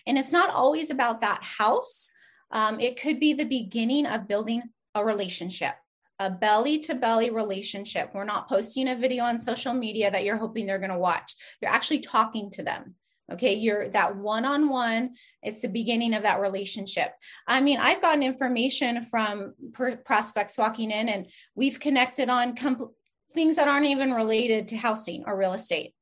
And 0.06 0.18
it's 0.18 0.32
not 0.32 0.50
always 0.50 0.90
about 0.90 1.20
that 1.20 1.42
house, 1.42 2.10
um, 2.50 2.78
it 2.80 3.00
could 3.00 3.18
be 3.18 3.32
the 3.32 3.44
beginning 3.44 4.06
of 4.06 4.28
building 4.28 4.62
a 4.94 5.04
relationship. 5.04 5.74
A 6.18 6.30
belly 6.30 6.78
to 6.80 6.94
belly 6.94 7.30
relationship. 7.30 8.10
We're 8.14 8.24
not 8.24 8.48
posting 8.48 8.88
a 8.88 8.96
video 8.96 9.24
on 9.24 9.38
social 9.38 9.74
media 9.74 10.10
that 10.10 10.24
you're 10.24 10.36
hoping 10.36 10.66
they're 10.66 10.78
going 10.78 10.90
to 10.90 10.98
watch. 10.98 11.34
You're 11.60 11.72
actually 11.72 12.00
talking 12.00 12.50
to 12.50 12.62
them. 12.62 12.94
Okay, 13.32 13.54
you're 13.54 13.88
that 13.88 14.16
one 14.16 14.44
on 14.44 14.68
one. 14.68 15.14
It's 15.42 15.62
the 15.62 15.68
beginning 15.68 16.14
of 16.14 16.22
that 16.22 16.40
relationship. 16.40 17.12
I 17.48 17.60
mean, 17.60 17.78
I've 17.80 18.02
gotten 18.02 18.22
information 18.22 19.04
from 19.04 19.54
prospects 20.04 20.58
walking 20.58 20.90
in, 20.90 21.08
and 21.08 21.26
we've 21.54 21.80
connected 21.80 22.28
on 22.28 22.54
things 23.34 23.56
that 23.56 23.68
aren't 23.68 23.86
even 23.86 24.12
related 24.12 24.68
to 24.68 24.76
housing 24.76 25.24
or 25.26 25.38
real 25.38 25.54
estate 25.54 25.94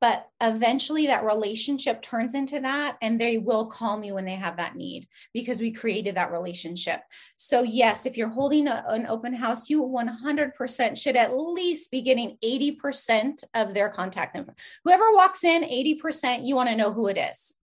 but 0.00 0.28
eventually 0.42 1.06
that 1.06 1.24
relationship 1.24 2.02
turns 2.02 2.34
into 2.34 2.60
that 2.60 2.96
and 3.00 3.20
they 3.20 3.38
will 3.38 3.66
call 3.66 3.96
me 3.96 4.12
when 4.12 4.24
they 4.24 4.34
have 4.34 4.56
that 4.58 4.76
need 4.76 5.06
because 5.32 5.60
we 5.60 5.70
created 5.72 6.14
that 6.14 6.32
relationship. 6.32 7.00
So 7.36 7.62
yes 7.62 8.06
if 8.06 8.16
you're 8.16 8.28
holding 8.28 8.68
a, 8.68 8.84
an 8.88 9.06
open 9.06 9.32
house 9.32 9.70
you 9.70 9.82
100% 9.84 10.98
should 10.98 11.16
at 11.16 11.36
least 11.36 11.90
be 11.90 12.02
getting 12.02 12.36
80% 12.44 13.42
of 13.54 13.74
their 13.74 13.88
contact 13.88 14.36
info. 14.36 14.54
Whoever 14.84 15.12
walks 15.12 15.44
in 15.44 15.62
80% 15.62 16.46
you 16.46 16.56
want 16.56 16.68
to 16.68 16.76
know 16.76 16.92
who 16.92 17.08
it 17.08 17.18
is. 17.18 17.54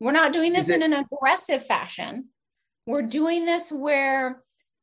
We're 0.00 0.12
not 0.12 0.32
doing 0.32 0.52
this 0.52 0.68
it- 0.68 0.82
in 0.82 0.92
an 0.92 1.04
aggressive 1.04 1.64
fashion. 1.64 2.28
We're 2.86 3.02
doing 3.02 3.44
this 3.44 3.70
where 3.70 4.42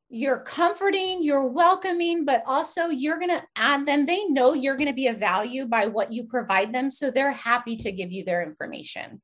you're 0.10 0.40
comforting, 0.40 1.24
you're 1.24 1.48
welcoming, 1.48 2.26
but 2.26 2.44
also 2.46 2.88
you're 2.88 3.18
going 3.18 3.32
to 3.32 3.44
add 3.56 3.86
them. 3.86 4.06
They 4.06 4.26
know 4.26 4.54
you're 4.54 4.78
going 4.78 4.88
to 4.88 4.94
be 4.94 5.08
a 5.08 5.14
value 5.14 5.66
by 5.66 5.88
what 5.88 6.12
you 6.14 6.26
provide 6.26 6.74
them. 6.74 6.92
So 6.92 7.10
they're 7.10 7.32
happy 7.32 7.76
to 7.78 7.92
give 7.92 8.12
you 8.12 8.24
their 8.24 8.44
information. 8.44 9.22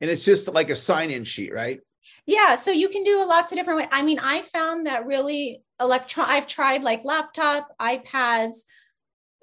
And 0.00 0.10
it's 0.10 0.24
just 0.24 0.52
like 0.52 0.70
a 0.70 0.76
sign 0.76 1.10
in 1.10 1.24
sheet, 1.24 1.52
right? 1.52 1.80
Yeah. 2.24 2.54
So 2.54 2.70
you 2.70 2.88
can 2.88 3.02
do 3.02 3.22
a 3.22 3.26
lots 3.26 3.50
of 3.50 3.58
different 3.58 3.80
ways. 3.80 3.88
I 3.90 4.02
mean, 4.02 4.20
I 4.20 4.42
found 4.42 4.86
that 4.86 5.06
really 5.06 5.62
electron, 5.80 6.26
I've 6.28 6.46
tried 6.46 6.84
like 6.84 7.04
laptop, 7.04 7.68
iPads. 7.80 8.58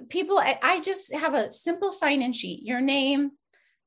People, 0.10 0.38
I, 0.38 0.58
I 0.64 0.80
just 0.80 1.14
have 1.14 1.34
a 1.34 1.52
simple 1.52 1.92
sign 1.92 2.22
in 2.22 2.32
sheet 2.32 2.64
your 2.64 2.82
name, 2.82 3.32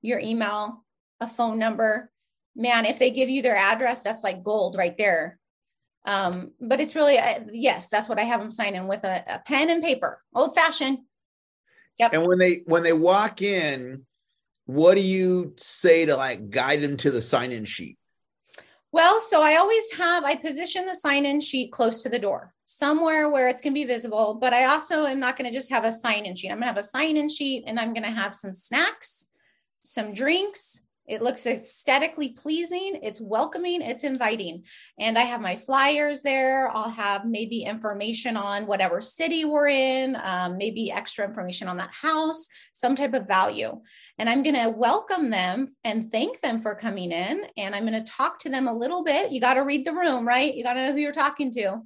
your 0.02 0.18
email, 0.18 0.84
a 1.20 1.26
phone 1.26 1.58
number. 1.58 2.10
Man, 2.54 2.84
if 2.84 2.98
they 2.98 3.10
give 3.10 3.30
you 3.30 3.40
their 3.40 3.56
address, 3.56 4.02
that's 4.02 4.22
like 4.22 4.44
gold 4.44 4.76
right 4.76 4.96
there 4.98 5.38
um, 6.06 6.52
but 6.60 6.80
it's 6.80 6.94
really, 6.94 7.18
uh, 7.18 7.40
yes, 7.52 7.88
that's 7.88 8.08
what 8.08 8.18
I 8.18 8.22
have 8.22 8.40
them 8.40 8.52
sign 8.52 8.74
in 8.74 8.88
with 8.88 9.04
a, 9.04 9.24
a 9.28 9.38
pen 9.40 9.70
and 9.70 9.82
paper, 9.82 10.22
old 10.34 10.54
fashioned. 10.54 10.98
Yep. 11.98 12.14
And 12.14 12.26
when 12.26 12.38
they 12.38 12.62
when 12.66 12.82
they 12.82 12.92
walk 12.92 13.42
in, 13.42 14.06
what 14.66 14.94
do 14.94 15.00
you 15.00 15.54
say 15.58 16.06
to 16.06 16.16
like 16.16 16.50
guide 16.50 16.82
them 16.82 16.96
to 16.98 17.10
the 17.10 17.22
sign 17.22 17.52
in 17.52 17.64
sheet? 17.64 17.98
Well, 18.92 19.20
so 19.20 19.42
I 19.42 19.56
always 19.56 19.94
have, 19.98 20.24
I 20.24 20.36
position 20.36 20.86
the 20.86 20.94
sign 20.94 21.26
in 21.26 21.40
sheet 21.40 21.70
close 21.70 22.02
to 22.02 22.08
the 22.08 22.18
door, 22.18 22.54
somewhere 22.64 23.28
where 23.28 23.48
it's 23.48 23.60
going 23.60 23.74
to 23.74 23.80
be 23.80 23.84
visible. 23.84 24.34
But 24.34 24.54
I 24.54 24.66
also 24.66 25.04
am 25.04 25.20
not 25.20 25.36
going 25.36 25.48
to 25.50 25.54
just 25.54 25.70
have 25.70 25.84
a 25.84 25.92
sign 25.92 26.24
in 26.24 26.34
sheet. 26.34 26.48
I'm 26.48 26.56
going 26.56 26.62
to 26.62 26.68
have 26.68 26.78
a 26.78 26.82
sign 26.82 27.16
in 27.16 27.28
sheet 27.28 27.64
and 27.66 27.78
I'm 27.78 27.92
going 27.92 28.04
to 28.04 28.10
have 28.10 28.34
some 28.34 28.54
snacks, 28.54 29.26
some 29.82 30.14
drinks, 30.14 30.80
it 31.08 31.22
looks 31.22 31.46
aesthetically 31.46 32.30
pleasing, 32.30 33.00
it's 33.02 33.20
welcoming, 33.20 33.82
it's 33.82 34.04
inviting. 34.04 34.64
And 34.98 35.18
I 35.18 35.22
have 35.22 35.40
my 35.40 35.56
flyers 35.56 36.22
there. 36.22 36.68
I'll 36.68 36.90
have 36.90 37.24
maybe 37.24 37.62
information 37.62 38.36
on 38.36 38.66
whatever 38.66 39.00
city 39.00 39.44
we're 39.44 39.68
in, 39.68 40.16
um, 40.22 40.56
maybe 40.56 40.90
extra 40.90 41.24
information 41.24 41.68
on 41.68 41.76
that 41.76 41.94
house, 41.94 42.48
some 42.72 42.96
type 42.96 43.14
of 43.14 43.26
value. 43.28 43.80
And 44.18 44.28
I'm 44.28 44.42
going 44.42 44.56
to 44.56 44.70
welcome 44.70 45.30
them 45.30 45.74
and 45.84 46.10
thank 46.10 46.40
them 46.40 46.58
for 46.58 46.74
coming 46.74 47.12
in. 47.12 47.42
And 47.56 47.74
I'm 47.74 47.86
going 47.86 48.02
to 48.02 48.12
talk 48.12 48.38
to 48.40 48.48
them 48.48 48.68
a 48.68 48.74
little 48.74 49.02
bit. 49.02 49.32
You 49.32 49.40
got 49.40 49.54
to 49.54 49.62
read 49.62 49.86
the 49.86 49.92
room, 49.92 50.26
right? 50.26 50.54
You 50.54 50.64
got 50.64 50.74
to 50.74 50.86
know 50.86 50.92
who 50.92 50.98
you're 50.98 51.12
talking 51.12 51.50
to. 51.52 51.82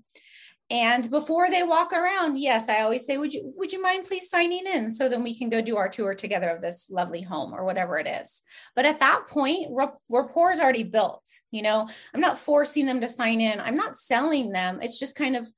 And 0.71 1.11
before 1.11 1.51
they 1.51 1.65
walk 1.65 1.93
around, 1.93 2.39
yes, 2.39 2.69
I 2.69 2.83
always 2.83 3.05
say, 3.05 3.19
would 3.19 3.35
you 3.35 3.53
would 3.57 3.73
you 3.73 3.83
mind 3.83 4.05
please 4.05 4.31
signing 4.31 4.67
in 4.67 4.93
so 4.93 5.09
then 5.09 5.25
we 5.25 5.37
can 5.37 5.49
go 5.49 5.61
do 5.61 5.77
our 5.77 5.89
tour 5.89 6.15
together 6.15 6.49
of 6.49 6.63
this 6.63 6.89
lovely 6.91 7.23
home 7.23 7.53
or 7.53 7.65
whatever 7.65 7.99
it 7.99 8.07
is. 8.07 8.43
But 8.77 8.87
at 8.87 9.01
that 9.01 9.27
point, 9.29 9.69
rapport 9.73 10.53
is 10.53 10.61
already 10.61 10.85
built. 10.85 11.25
You 11.51 11.63
know, 11.63 11.89
I'm 12.15 12.21
not 12.21 12.39
forcing 12.39 12.87
them 12.87 13.01
to 13.01 13.09
sign 13.09 13.41
in. 13.41 13.61
I'm 13.61 13.77
not 13.77 13.97
selling 13.97 14.53
them. 14.53 14.79
It's 14.81 15.01
just 15.01 15.17
kind 15.17 15.35
of 15.35 15.53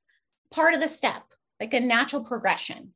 part 0.51 0.73
of 0.73 0.81
the 0.81 0.87
step, 0.87 1.23
like 1.59 1.75
a 1.75 1.79
natural 1.79 2.23
progression 2.23 2.93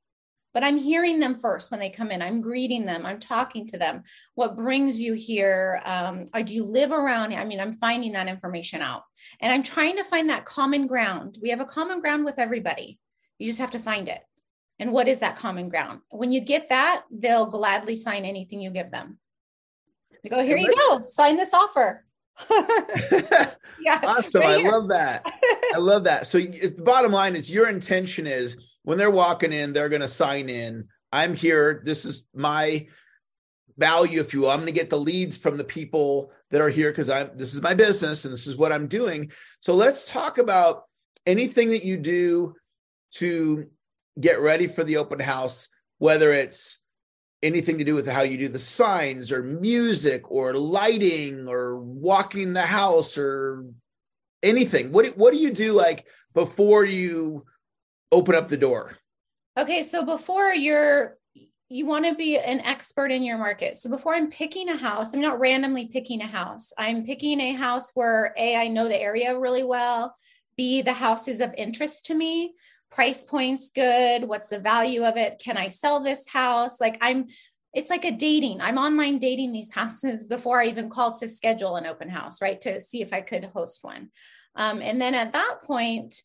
but 0.58 0.66
I'm 0.66 0.80
hearing 0.80 1.20
them 1.20 1.36
first 1.36 1.70
when 1.70 1.80
they 1.80 1.92
come 1.92 2.10
in. 2.10 2.20
I'm 2.20 2.42
greeting 2.42 2.84
them. 2.84 3.06
I'm 3.06 3.20
talking 3.20 3.68
to 3.68 3.78
them. 3.78 4.02
What 4.34 4.56
brings 4.56 5.00
you 5.00 5.14
here? 5.14 5.84
Um, 5.86 6.26
or 6.34 6.42
do 6.42 6.56
you 6.56 6.64
live 6.64 6.92
around? 6.92 7.36
I 7.36 7.46
mean, 7.46 7.60
I'm 7.60 7.74
finding 7.74 8.14
that 8.14 8.28
information 8.28 8.82
out 8.82 9.04
and 9.40 9.54
I'm 9.54 9.62
trying 9.62 9.98
to 9.98 10.04
find 10.04 10.32
that 10.32 10.46
common 10.46 10.88
ground. 10.88 11.38
We 11.44 11.52
have 11.52 11.60
a 11.60 11.66
common 11.66 12.02
ground 12.02 12.26
with 12.26 12.40
everybody. 12.40 12.98
You 13.38 13.46
just 13.46 13.60
have 13.60 13.70
to 13.70 13.80
find 13.80 14.08
it. 14.08 14.20
And 14.80 14.92
what 14.92 15.08
is 15.08 15.20
that 15.20 15.36
common 15.36 15.70
ground? 15.70 16.00
When 16.10 16.32
you 16.32 16.42
get 16.42 16.70
that, 16.70 17.04
they'll 17.12 17.46
gladly 17.46 17.96
sign 17.96 18.26
anything 18.26 18.60
you 18.60 18.72
give 18.72 18.90
them. 18.90 19.20
They 20.24 20.32
go, 20.32 20.44
here 20.44 20.58
you 20.58 20.74
go, 20.74 21.04
sign 21.08 21.38
this 21.38 21.54
offer. 21.54 22.04
yeah, 23.80 24.02
awesome. 24.04 24.42
Right 24.42 24.66
I 24.66 24.70
love 24.72 24.90
that. 24.90 25.22
I 25.76 25.78
love 25.78 26.06
that. 26.06 26.26
So, 26.26 26.40
the 26.40 26.74
bottom 26.84 27.12
line 27.12 27.36
is 27.36 27.48
your 27.52 27.70
intention 27.70 28.26
is 28.26 28.58
when 28.88 28.98
they're 28.98 29.12
walking 29.12 29.52
in, 29.52 29.74
they're 29.74 29.90
going 29.90 30.02
to 30.02 30.08
sign 30.08 30.48
in. 30.48 30.88
I'm 31.12 31.34
here. 31.34 31.82
This 31.84 32.06
is 32.06 32.26
my 32.34 32.88
value, 33.78 34.22
if 34.22 34.34
you 34.34 34.40
will. 34.40 34.50
I'm 34.50 34.60
going 34.60 34.68
to 34.68 34.72
get 34.72 34.90
the 34.90 34.98
leads 34.98 35.36
from 35.36 35.58
the 35.58 35.66
people 35.66 36.32
that 36.52 36.62
are 36.62 36.70
here 36.70 36.90
because 36.90 37.10
I'm 37.10 37.32
this 37.36 37.54
is 37.54 37.62
my 37.62 37.74
business 37.74 38.24
and 38.24 38.32
this 38.32 38.48
is 38.48 38.56
what 38.56 38.72
I'm 38.72 38.88
doing. 38.88 39.30
So 39.60 39.74
let's 39.74 40.08
talk 40.08 40.38
about 40.38 40.84
anything 41.26 41.72
that 41.72 41.84
you 41.84 41.98
do 41.98 42.56
to 43.16 43.70
get 44.22 44.40
ready 44.40 44.68
for 44.68 44.86
the 44.86 44.96
open 44.96 45.20
house, 45.20 45.68
whether 45.98 46.32
it's 46.32 46.82
anything 47.44 47.80
to 47.80 47.84
do 47.84 47.94
with 47.94 48.08
how 48.08 48.22
you 48.22 48.38
do 48.38 48.48
the 48.48 48.58
signs 48.58 49.34
or 49.34 49.44
music 49.44 50.32
or 50.32 50.54
lighting 50.54 51.50
or 51.50 51.78
walking 51.78 52.54
the 52.54 52.62
house 52.62 53.18
or 53.18 53.66
anything. 54.42 54.94
What 54.94 55.18
what 55.18 55.34
do 55.34 55.40
you 55.40 55.52
do 55.52 55.74
like 55.74 56.06
before 56.34 56.86
you 56.86 57.44
open 58.12 58.36
up 58.36 58.50
the 58.50 58.58
door? 58.58 58.98
Okay, 59.58 59.84
so 59.84 60.06
before 60.06 60.54
you're 60.54 61.18
you 61.70 61.86
want 61.86 62.06
to 62.06 62.16
be 62.16 62.38
an 62.38 62.62
expert 62.62 63.12
in 63.12 63.24
your 63.24 63.38
market. 63.38 63.76
So 63.76 63.90
before 63.90 64.14
I'm 64.14 64.30
picking 64.30 64.70
a 64.70 64.78
house, 64.78 65.14
I'm 65.14 65.20
not 65.20 65.40
randomly 65.40 65.88
picking 65.88 66.22
a 66.22 66.28
house. 66.28 66.72
I'm 66.78 67.04
picking 67.04 67.42
a 67.42 67.52
house 67.52 67.92
where 67.94 68.34
A, 68.38 68.56
I 68.56 68.70
know 68.70 68.88
the 68.88 69.02
area 69.02 69.38
really 69.38 69.64
well, 69.64 70.16
B, 70.56 70.82
the 70.82 70.94
house 70.94 71.28
is 71.28 71.42
of 71.42 71.54
interest 71.58 72.06
to 72.06 72.16
me, 72.16 72.54
price 72.90 73.26
points 73.26 73.70
good, 73.70 74.24
what's 74.24 74.48
the 74.48 74.60
value 74.60 75.04
of 75.04 75.18
it? 75.18 75.42
Can 75.44 75.58
I 75.58 75.68
sell 75.68 76.00
this 76.00 76.28
house? 76.30 76.80
Like 76.80 76.98
I'm 77.02 77.28
it's 77.74 77.90
like 77.90 78.06
a 78.06 78.12
dating. 78.12 78.62
I'm 78.62 78.78
online 78.78 79.20
dating 79.20 79.52
these 79.52 79.74
houses 79.76 80.26
before 80.26 80.62
I 80.62 80.68
even 80.68 80.90
call 80.90 81.12
to 81.14 81.28
schedule 81.28 81.76
an 81.76 81.86
open 81.86 82.10
house, 82.10 82.42
right? 82.42 82.60
To 82.62 82.80
see 82.80 83.02
if 83.02 83.14
I 83.14 83.22
could 83.22 83.52
host 83.54 83.84
one. 83.84 84.10
Um, 84.56 84.82
and 84.82 85.02
then 85.02 85.14
at 85.14 85.34
that 85.34 85.58
point, 85.64 86.16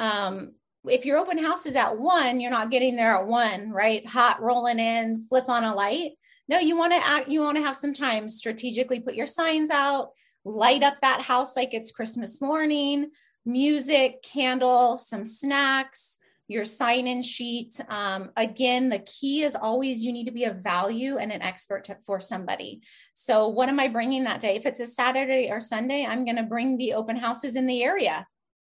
um, 0.00 0.52
if 0.90 1.04
your 1.04 1.18
open 1.18 1.38
house 1.38 1.66
is 1.66 1.76
at 1.76 1.98
one, 1.98 2.40
you're 2.40 2.50
not 2.50 2.70
getting 2.70 2.96
there 2.96 3.14
at 3.14 3.26
one, 3.26 3.70
right? 3.70 4.06
Hot 4.06 4.40
rolling 4.40 4.78
in, 4.78 5.22
flip 5.22 5.48
on 5.48 5.64
a 5.64 5.74
light. 5.74 6.12
No, 6.48 6.58
you 6.58 6.76
want 6.76 6.92
to 6.92 7.06
act, 7.06 7.28
you 7.28 7.40
want 7.40 7.56
to 7.56 7.62
have 7.62 7.76
some 7.76 7.92
time 7.92 8.28
strategically 8.28 9.00
put 9.00 9.14
your 9.14 9.26
signs 9.26 9.70
out, 9.70 10.10
light 10.44 10.82
up 10.82 11.00
that 11.00 11.20
house 11.20 11.56
like 11.56 11.74
it's 11.74 11.92
Christmas 11.92 12.40
morning, 12.40 13.10
music, 13.44 14.22
candle, 14.22 14.96
some 14.96 15.24
snacks, 15.24 16.16
your 16.48 16.64
sign 16.64 17.06
in 17.06 17.20
sheet. 17.20 17.78
Um, 17.90 18.30
again, 18.36 18.88
the 18.88 19.00
key 19.00 19.42
is 19.42 19.54
always 19.54 20.02
you 20.02 20.12
need 20.12 20.24
to 20.24 20.32
be 20.32 20.44
a 20.44 20.54
value 20.54 21.18
and 21.18 21.30
an 21.30 21.42
expert 21.42 21.84
to, 21.84 21.98
for 22.06 22.20
somebody. 22.20 22.80
So, 23.12 23.48
what 23.48 23.68
am 23.68 23.78
I 23.78 23.88
bringing 23.88 24.24
that 24.24 24.40
day? 24.40 24.56
If 24.56 24.64
it's 24.64 24.80
a 24.80 24.86
Saturday 24.86 25.50
or 25.50 25.60
Sunday, 25.60 26.06
I'm 26.06 26.24
going 26.24 26.36
to 26.36 26.42
bring 26.42 26.78
the 26.78 26.94
open 26.94 27.16
houses 27.16 27.54
in 27.54 27.66
the 27.66 27.84
area 27.84 28.26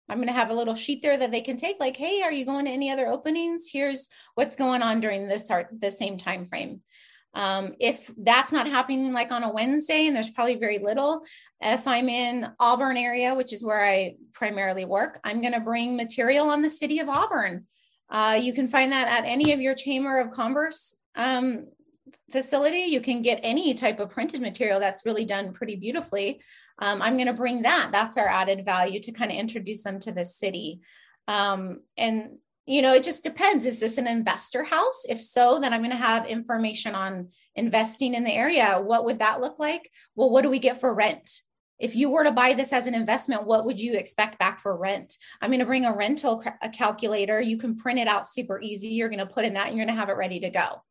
I'm 0.08 0.18
going 0.18 0.28
to 0.28 0.32
have 0.32 0.50
a 0.50 0.54
little 0.54 0.74
sheet 0.74 1.02
there 1.02 1.16
that 1.18 1.30
they 1.30 1.40
can 1.40 1.56
take 1.56 1.80
like, 1.80 1.96
hey, 1.96 2.22
are 2.22 2.32
you 2.32 2.44
going 2.44 2.66
to 2.66 2.70
any 2.70 2.90
other 2.90 3.08
openings? 3.08 3.68
Here's 3.70 4.08
what's 4.34 4.56
going 4.56 4.82
on 4.82 5.00
during 5.00 5.28
this 5.28 5.50
art, 5.50 5.68
the 5.76 5.90
same 5.90 6.16
time 6.16 6.44
frame. 6.44 6.82
Um, 7.34 7.74
if 7.80 8.10
that's 8.16 8.50
not 8.50 8.66
happening 8.66 9.12
like 9.12 9.30
on 9.30 9.42
a 9.42 9.52
Wednesday, 9.52 10.06
and 10.06 10.16
there's 10.16 10.30
probably 10.30 10.56
very 10.56 10.78
little, 10.78 11.22
if 11.60 11.86
I'm 11.86 12.08
in 12.08 12.48
Auburn 12.58 12.96
area, 12.96 13.34
which 13.34 13.52
is 13.52 13.62
where 13.62 13.84
I 13.84 14.14
primarily 14.32 14.86
work, 14.86 15.20
I'm 15.22 15.42
going 15.42 15.52
to 15.52 15.60
bring 15.60 15.96
material 15.96 16.48
on 16.48 16.62
the 16.62 16.70
city 16.70 16.98
of 17.00 17.10
Auburn. 17.10 17.66
Uh, 18.08 18.38
you 18.40 18.54
can 18.54 18.68
find 18.68 18.92
that 18.92 19.08
at 19.08 19.28
any 19.28 19.52
of 19.52 19.60
your 19.60 19.74
Chamber 19.74 20.18
of 20.18 20.30
Commerce 20.30 20.94
um, 21.14 21.66
facility. 22.30 22.80
You 22.80 23.00
can 23.00 23.22
get 23.22 23.40
any 23.42 23.74
type 23.74 24.00
of 24.00 24.10
printed 24.10 24.40
material 24.40 24.80
that's 24.80 25.04
really 25.04 25.24
done 25.24 25.52
pretty 25.52 25.76
beautifully. 25.76 26.40
Um, 26.78 27.00
i'm 27.00 27.16
going 27.16 27.26
to 27.26 27.32
bring 27.32 27.62
that. 27.62 27.90
That's 27.92 28.18
our 28.18 28.28
added 28.28 28.64
value 28.64 29.00
to 29.00 29.12
kind 29.12 29.30
of 29.30 29.36
introduce 29.36 29.82
them 29.82 29.98
to 30.00 30.12
the 30.12 30.24
city. 30.24 30.80
Um, 31.28 31.80
and 31.96 32.38
you 32.66 32.82
know 32.82 32.94
it 32.94 33.04
just 33.04 33.24
depends. 33.24 33.66
Is 33.66 33.80
this 33.80 33.98
an 33.98 34.06
investor 34.06 34.64
house? 34.64 35.04
If 35.08 35.20
so 35.20 35.58
then 35.60 35.72
i'm 35.72 35.80
going 35.80 35.90
to 35.90 35.96
have 35.96 36.26
information 36.26 36.94
on 36.94 37.28
investing 37.54 38.14
in 38.14 38.24
the 38.24 38.32
area. 38.34 38.80
What 38.80 39.04
would 39.04 39.20
that 39.20 39.40
look 39.40 39.58
like? 39.58 39.90
Well 40.14 40.30
what 40.30 40.42
do 40.42 40.50
we 40.50 40.58
get 40.58 40.80
for 40.80 40.94
rent? 40.94 41.42
If 41.78 41.94
you 41.94 42.08
were 42.10 42.24
to 42.24 42.32
buy 42.32 42.54
this 42.54 42.72
as 42.72 42.86
an 42.86 42.94
investment 42.94 43.46
what 43.46 43.64
would 43.66 43.80
you 43.80 43.94
expect 43.94 44.38
back 44.38 44.60
for 44.60 44.76
rent? 44.76 45.16
I'm 45.40 45.50
going 45.50 45.60
to 45.60 45.66
bring 45.66 45.84
a 45.84 45.94
rental 45.94 46.42
a 46.60 46.68
calculator. 46.68 47.40
You 47.40 47.56
can 47.56 47.76
print 47.76 48.00
it 48.00 48.08
out 48.08 48.26
super 48.26 48.60
easy. 48.60 48.88
You're 48.88 49.10
going 49.10 49.20
to 49.20 49.26
put 49.26 49.44
in 49.44 49.54
that 49.54 49.68
and 49.68 49.76
you're 49.76 49.86
going 49.86 49.94
to 49.94 50.00
have 50.00 50.10
it 50.10 50.16
ready 50.16 50.40
to 50.40 50.50
go 50.50 50.82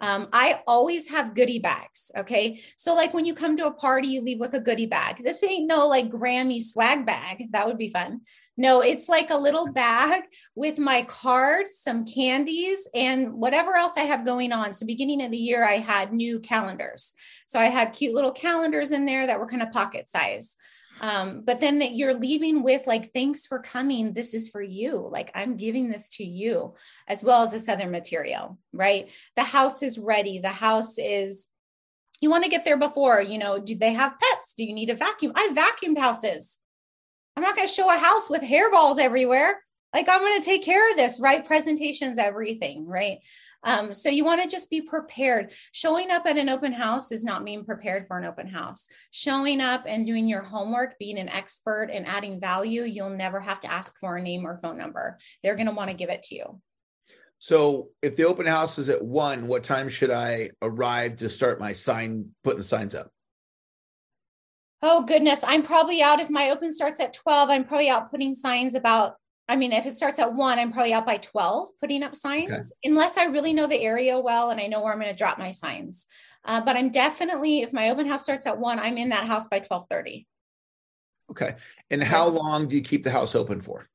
um, 0.00 0.28
I 0.32 0.60
always 0.66 1.08
have 1.08 1.34
goodie 1.34 1.58
bags. 1.58 2.10
Okay. 2.16 2.60
So, 2.76 2.94
like 2.94 3.14
when 3.14 3.24
you 3.24 3.34
come 3.34 3.56
to 3.56 3.66
a 3.66 3.72
party, 3.72 4.08
you 4.08 4.22
leave 4.22 4.40
with 4.40 4.54
a 4.54 4.60
goodie 4.60 4.86
bag. 4.86 5.22
This 5.22 5.42
ain't 5.42 5.66
no 5.66 5.88
like 5.88 6.10
Grammy 6.10 6.62
swag 6.62 7.06
bag. 7.06 7.48
That 7.52 7.66
would 7.66 7.78
be 7.78 7.88
fun. 7.88 8.22
No, 8.56 8.82
it's 8.82 9.08
like 9.08 9.30
a 9.30 9.36
little 9.36 9.72
bag 9.72 10.24
with 10.54 10.78
my 10.78 11.02
card, 11.02 11.68
some 11.68 12.04
candies, 12.04 12.86
and 12.94 13.32
whatever 13.32 13.74
else 13.74 13.92
I 13.96 14.02
have 14.02 14.26
going 14.26 14.52
on. 14.52 14.74
So, 14.74 14.86
beginning 14.86 15.22
of 15.22 15.30
the 15.30 15.38
year, 15.38 15.64
I 15.64 15.78
had 15.78 16.12
new 16.12 16.40
calendars. 16.40 17.14
So, 17.46 17.58
I 17.58 17.66
had 17.66 17.92
cute 17.92 18.14
little 18.14 18.32
calendars 18.32 18.90
in 18.90 19.06
there 19.06 19.26
that 19.26 19.40
were 19.40 19.46
kind 19.46 19.62
of 19.62 19.72
pocket 19.72 20.08
size. 20.08 20.56
Um, 21.02 21.42
but 21.44 21.60
then 21.60 21.80
that 21.80 21.94
you're 21.94 22.14
leaving 22.14 22.62
with 22.62 22.86
like, 22.86 23.12
thanks 23.12 23.46
for 23.46 23.58
coming. 23.58 24.12
This 24.12 24.34
is 24.34 24.48
for 24.48 24.62
you. 24.62 25.08
Like, 25.10 25.32
I'm 25.34 25.56
giving 25.56 25.90
this 25.90 26.08
to 26.10 26.24
you, 26.24 26.74
as 27.08 27.24
well 27.24 27.42
as 27.42 27.50
this 27.50 27.68
other 27.68 27.88
material, 27.88 28.56
right? 28.72 29.10
The 29.34 29.42
house 29.42 29.82
is 29.82 29.98
ready. 29.98 30.38
The 30.38 30.48
house 30.48 30.98
is, 30.98 31.48
you 32.20 32.30
want 32.30 32.44
to 32.44 32.50
get 32.50 32.64
there 32.64 32.78
before, 32.78 33.20
you 33.20 33.38
know, 33.38 33.58
do 33.58 33.76
they 33.76 33.92
have 33.92 34.18
pets? 34.20 34.54
Do 34.54 34.62
you 34.62 34.72
need 34.72 34.90
a 34.90 34.94
vacuum? 34.94 35.32
I 35.34 35.50
vacuumed 35.52 35.98
houses. 35.98 36.58
I'm 37.36 37.42
not 37.42 37.56
going 37.56 37.66
to 37.66 37.74
show 37.74 37.92
a 37.92 37.98
house 37.98 38.30
with 38.30 38.42
hairballs 38.42 39.00
everywhere 39.00 39.60
like 39.92 40.08
i'm 40.08 40.20
going 40.20 40.38
to 40.38 40.44
take 40.44 40.64
care 40.64 40.90
of 40.90 40.96
this 40.96 41.20
right 41.20 41.44
presentations 41.44 42.18
everything 42.18 42.86
right 42.86 43.18
um, 43.64 43.94
so 43.94 44.08
you 44.08 44.24
want 44.24 44.42
to 44.42 44.48
just 44.48 44.70
be 44.70 44.80
prepared. 44.80 45.52
Showing 45.72 46.10
up 46.10 46.26
at 46.26 46.38
an 46.38 46.48
open 46.48 46.72
house 46.72 47.08
does 47.08 47.24
not 47.24 47.44
mean 47.44 47.64
prepared 47.64 48.06
for 48.06 48.18
an 48.18 48.24
open 48.24 48.48
house. 48.48 48.88
Showing 49.10 49.60
up 49.60 49.84
and 49.86 50.06
doing 50.06 50.26
your 50.26 50.42
homework 50.42 50.98
being 50.98 51.18
an 51.18 51.28
expert 51.28 51.88
and 51.92 52.06
adding 52.06 52.40
value 52.40 52.82
you'll 52.82 53.10
never 53.10 53.40
have 53.40 53.60
to 53.60 53.72
ask 53.72 53.98
for 53.98 54.16
a 54.16 54.22
name 54.22 54.46
or 54.46 54.58
phone 54.58 54.78
number. 54.78 55.18
They're 55.42 55.56
going 55.56 55.66
to 55.66 55.72
want 55.72 55.90
to 55.90 55.96
give 55.96 56.10
it 56.10 56.22
to 56.24 56.34
you. 56.34 56.60
So 57.38 57.88
if 58.02 58.16
the 58.16 58.24
open 58.24 58.46
house 58.46 58.78
is 58.78 58.88
at 58.88 59.02
one 59.02 59.48
what 59.48 59.64
time 59.64 59.88
should 59.88 60.12
i 60.12 60.50
arrive 60.60 61.16
to 61.16 61.28
start 61.28 61.58
my 61.58 61.72
sign 61.72 62.30
putting 62.44 62.58
the 62.58 62.64
signs 62.64 62.94
up? 62.94 63.10
Oh 64.84 65.02
goodness, 65.02 65.44
I'm 65.46 65.62
probably 65.62 66.02
out. 66.02 66.18
If 66.18 66.28
my 66.28 66.50
open 66.50 66.72
starts 66.72 66.98
at 66.98 67.12
12. 67.12 67.50
I'm 67.50 67.64
probably 67.64 67.88
out 67.88 68.10
putting 68.10 68.34
signs 68.34 68.74
about 68.74 69.14
I 69.52 69.56
mean, 69.56 69.74
if 69.74 69.84
it 69.84 69.94
starts 69.94 70.18
at 70.18 70.32
one, 70.32 70.58
I'm 70.58 70.72
probably 70.72 70.94
out 70.94 71.04
by 71.04 71.18
12 71.18 71.76
putting 71.78 72.02
up 72.02 72.16
signs, 72.16 72.50
okay. 72.50 72.88
unless 72.90 73.18
I 73.18 73.24
really 73.24 73.52
know 73.52 73.66
the 73.66 73.82
area 73.82 74.18
well 74.18 74.48
and 74.48 74.58
I 74.58 74.66
know 74.66 74.80
where 74.80 74.94
I'm 74.94 74.98
going 74.98 75.12
to 75.12 75.16
drop 75.16 75.38
my 75.38 75.50
signs. 75.50 76.06
Uh, 76.46 76.62
but 76.62 76.74
I'm 76.74 76.88
definitely, 76.88 77.60
if 77.60 77.70
my 77.70 77.90
open 77.90 78.06
house 78.06 78.22
starts 78.22 78.46
at 78.46 78.56
one, 78.56 78.78
I'm 78.78 78.96
in 78.96 79.10
that 79.10 79.26
house 79.26 79.48
by 79.48 79.58
1230. 79.58 80.26
Okay. 81.32 81.56
And 81.90 82.02
how 82.02 82.28
long 82.28 82.66
do 82.66 82.76
you 82.76 82.80
keep 82.80 83.04
the 83.04 83.10
house 83.10 83.34
open 83.34 83.60
for? 83.60 83.90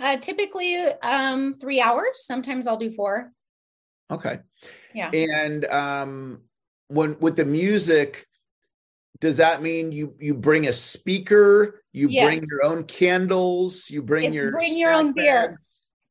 Uh, 0.00 0.16
typically 0.16 0.74
um, 1.04 1.54
three 1.54 1.80
hours. 1.80 2.26
Sometimes 2.26 2.66
I'll 2.66 2.76
do 2.76 2.90
four. 2.90 3.30
Okay. 4.10 4.40
Yeah. 4.92 5.12
And 5.12 5.66
um, 5.66 6.40
when 6.88 7.16
with 7.20 7.36
the 7.36 7.44
music, 7.44 8.26
does 9.20 9.36
that 9.36 9.62
mean 9.62 9.92
you 9.92 10.14
you 10.18 10.34
bring 10.34 10.66
a 10.66 10.72
speaker? 10.72 11.82
You 11.98 12.08
yes. 12.08 12.24
bring 12.26 12.44
your 12.50 12.64
own 12.64 12.84
candles. 12.84 13.90
You 13.90 14.02
bring 14.02 14.26
it's 14.26 14.36
your 14.36 14.52
bring 14.52 14.76
your 14.78 14.92
own 14.92 15.12
beer. 15.12 15.60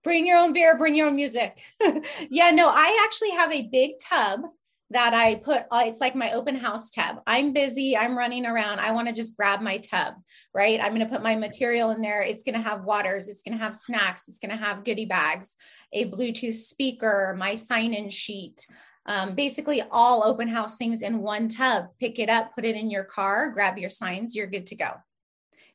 Bring 0.04 0.28
your 0.28 0.38
own 0.38 0.54
beer. 0.54 0.78
Bring 0.78 0.96
your 0.96 1.08
own 1.08 1.16
music. 1.16 1.62
yeah. 2.30 2.52
No, 2.52 2.68
I 2.70 3.02
actually 3.06 3.32
have 3.32 3.52
a 3.52 3.68
big 3.72 3.92
tub 4.04 4.42
that 4.90 5.14
I 5.14 5.36
put, 5.36 5.64
uh, 5.70 5.84
it's 5.86 6.00
like 6.00 6.16
my 6.16 6.32
open 6.32 6.56
house 6.56 6.90
tub. 6.90 7.22
I'm 7.28 7.52
busy, 7.52 7.98
I'm 7.98 8.18
running 8.18 8.46
around. 8.46 8.80
I 8.80 8.92
want 8.92 9.10
to 9.10 9.14
just 9.14 9.36
grab 9.36 9.62
my 9.62 9.78
tub, 9.78 10.14
right? 10.54 10.80
I'm 10.82 10.94
going 10.94 11.06
to 11.06 11.14
put 11.14 11.24
my 11.24 11.36
material 11.36 11.92
in 11.92 12.02
there. 12.02 12.22
It's 12.22 12.44
going 12.44 12.56
to 12.56 12.62
have 12.62 12.86
waters, 12.86 13.28
it's 13.28 13.42
going 13.42 13.58
to 13.58 13.64
have 13.64 13.76
snacks, 13.76 14.30
it's 14.30 14.40
going 14.40 14.58
to 14.58 14.64
have 14.64 14.86
goodie 14.86 15.06
bags, 15.06 15.58
a 15.92 16.10
Bluetooth 16.10 16.56
speaker, 16.56 17.36
my 17.38 17.56
sign 17.56 17.94
in 17.94 18.10
sheet. 18.10 18.66
Um, 19.08 19.36
basically, 19.36 19.82
all 19.92 20.26
open 20.26 20.50
house 20.50 20.78
things 20.78 21.02
in 21.02 21.20
one 21.20 21.48
tub. 21.48 21.88
Pick 22.00 22.20
it 22.20 22.30
up, 22.30 22.54
put 22.56 22.66
it 22.66 22.76
in 22.76 22.90
your 22.90 23.06
car, 23.06 23.52
grab 23.52 23.78
your 23.78 23.90
signs, 23.90 24.36
you're 24.36 24.48
good 24.48 24.68
to 24.68 24.76
go. 24.76 24.92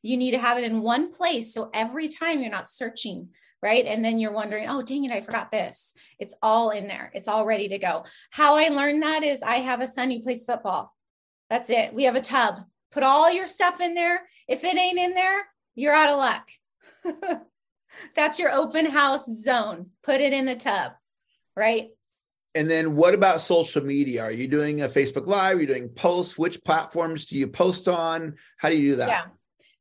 You 0.03 0.17
need 0.17 0.33
to 0.33 0.39
have 0.39 0.59
it 0.59 0.65
in 0.65 0.83
one 0.83 1.13
place. 1.13 1.55
So 1.55 1.71
every 1.73 2.09
time 2.09 2.41
you're 2.41 2.51
not 2.51 2.69
searching 2.69 3.29
right? 3.63 3.87
And 3.87 4.05
then 4.05 4.19
you're 4.19 4.33
wondering, 4.33 4.69
oh, 4.69 4.83
dang 4.83 5.05
it, 5.05 5.13
I 5.13 5.21
forgot 5.21 5.51
this. 5.51 5.95
It's 6.19 6.35
all 6.43 6.71
in 6.71 6.89
there, 6.89 7.11
it's 7.15 7.29
all 7.29 7.47
ready 7.47 7.69
to 7.69 7.79
go. 7.79 8.05
How 8.31 8.57
I 8.57 8.69
learned 8.69 9.03
that 9.03 9.23
is 9.23 9.43
I 9.43 9.57
have 9.57 9.81
a 9.81 9.87
son 9.87 10.11
who 10.11 10.21
plays 10.21 10.45
football. 10.45 10.95
That's 11.49 11.71
it. 11.71 11.95
We 11.95 12.05
have 12.05 12.17
a 12.17 12.21
tub. 12.21 12.61
Put 12.91 13.03
all 13.03 13.31
your 13.31 13.47
stuff 13.47 13.81
in 13.81 13.95
there. 13.95 14.27
If 14.49 14.65
it 14.65 14.77
ain't 14.77 14.99
in 14.99 15.15
there, 15.15 15.47
you're 15.75 15.95
out 15.95 16.11
of 16.11 16.19
luck. 16.19 16.51
That's 18.17 18.39
your 18.39 18.51
open 18.51 18.87
house 18.87 19.27
zone. 19.27 19.91
Put 20.03 20.21
it 20.21 20.33
in 20.33 20.45
the 20.45 20.57
tub, 20.57 20.93
right? 21.57 21.91
And 22.55 22.71
then 22.71 22.97
what 22.97 23.15
about 23.15 23.41
social 23.41 23.83
media? 23.83 24.23
Are 24.23 24.33
you 24.33 24.49
doing 24.49 24.83
a 24.83 24.89
Facebook 24.89 25.27
Live? 25.27 25.57
Are 25.57 25.61
you 25.61 25.67
doing 25.67 25.89
posts? 25.89 26.37
Which 26.37 26.63
platforms 26.65 27.27
do 27.27 27.37
you 27.37 27.47
post 27.49 27.89
on? 27.89 28.35
How 28.57 28.69
do 28.69 28.77
you 28.77 28.91
do 28.91 28.97
that? 28.97 29.09
Yeah. 29.09 29.25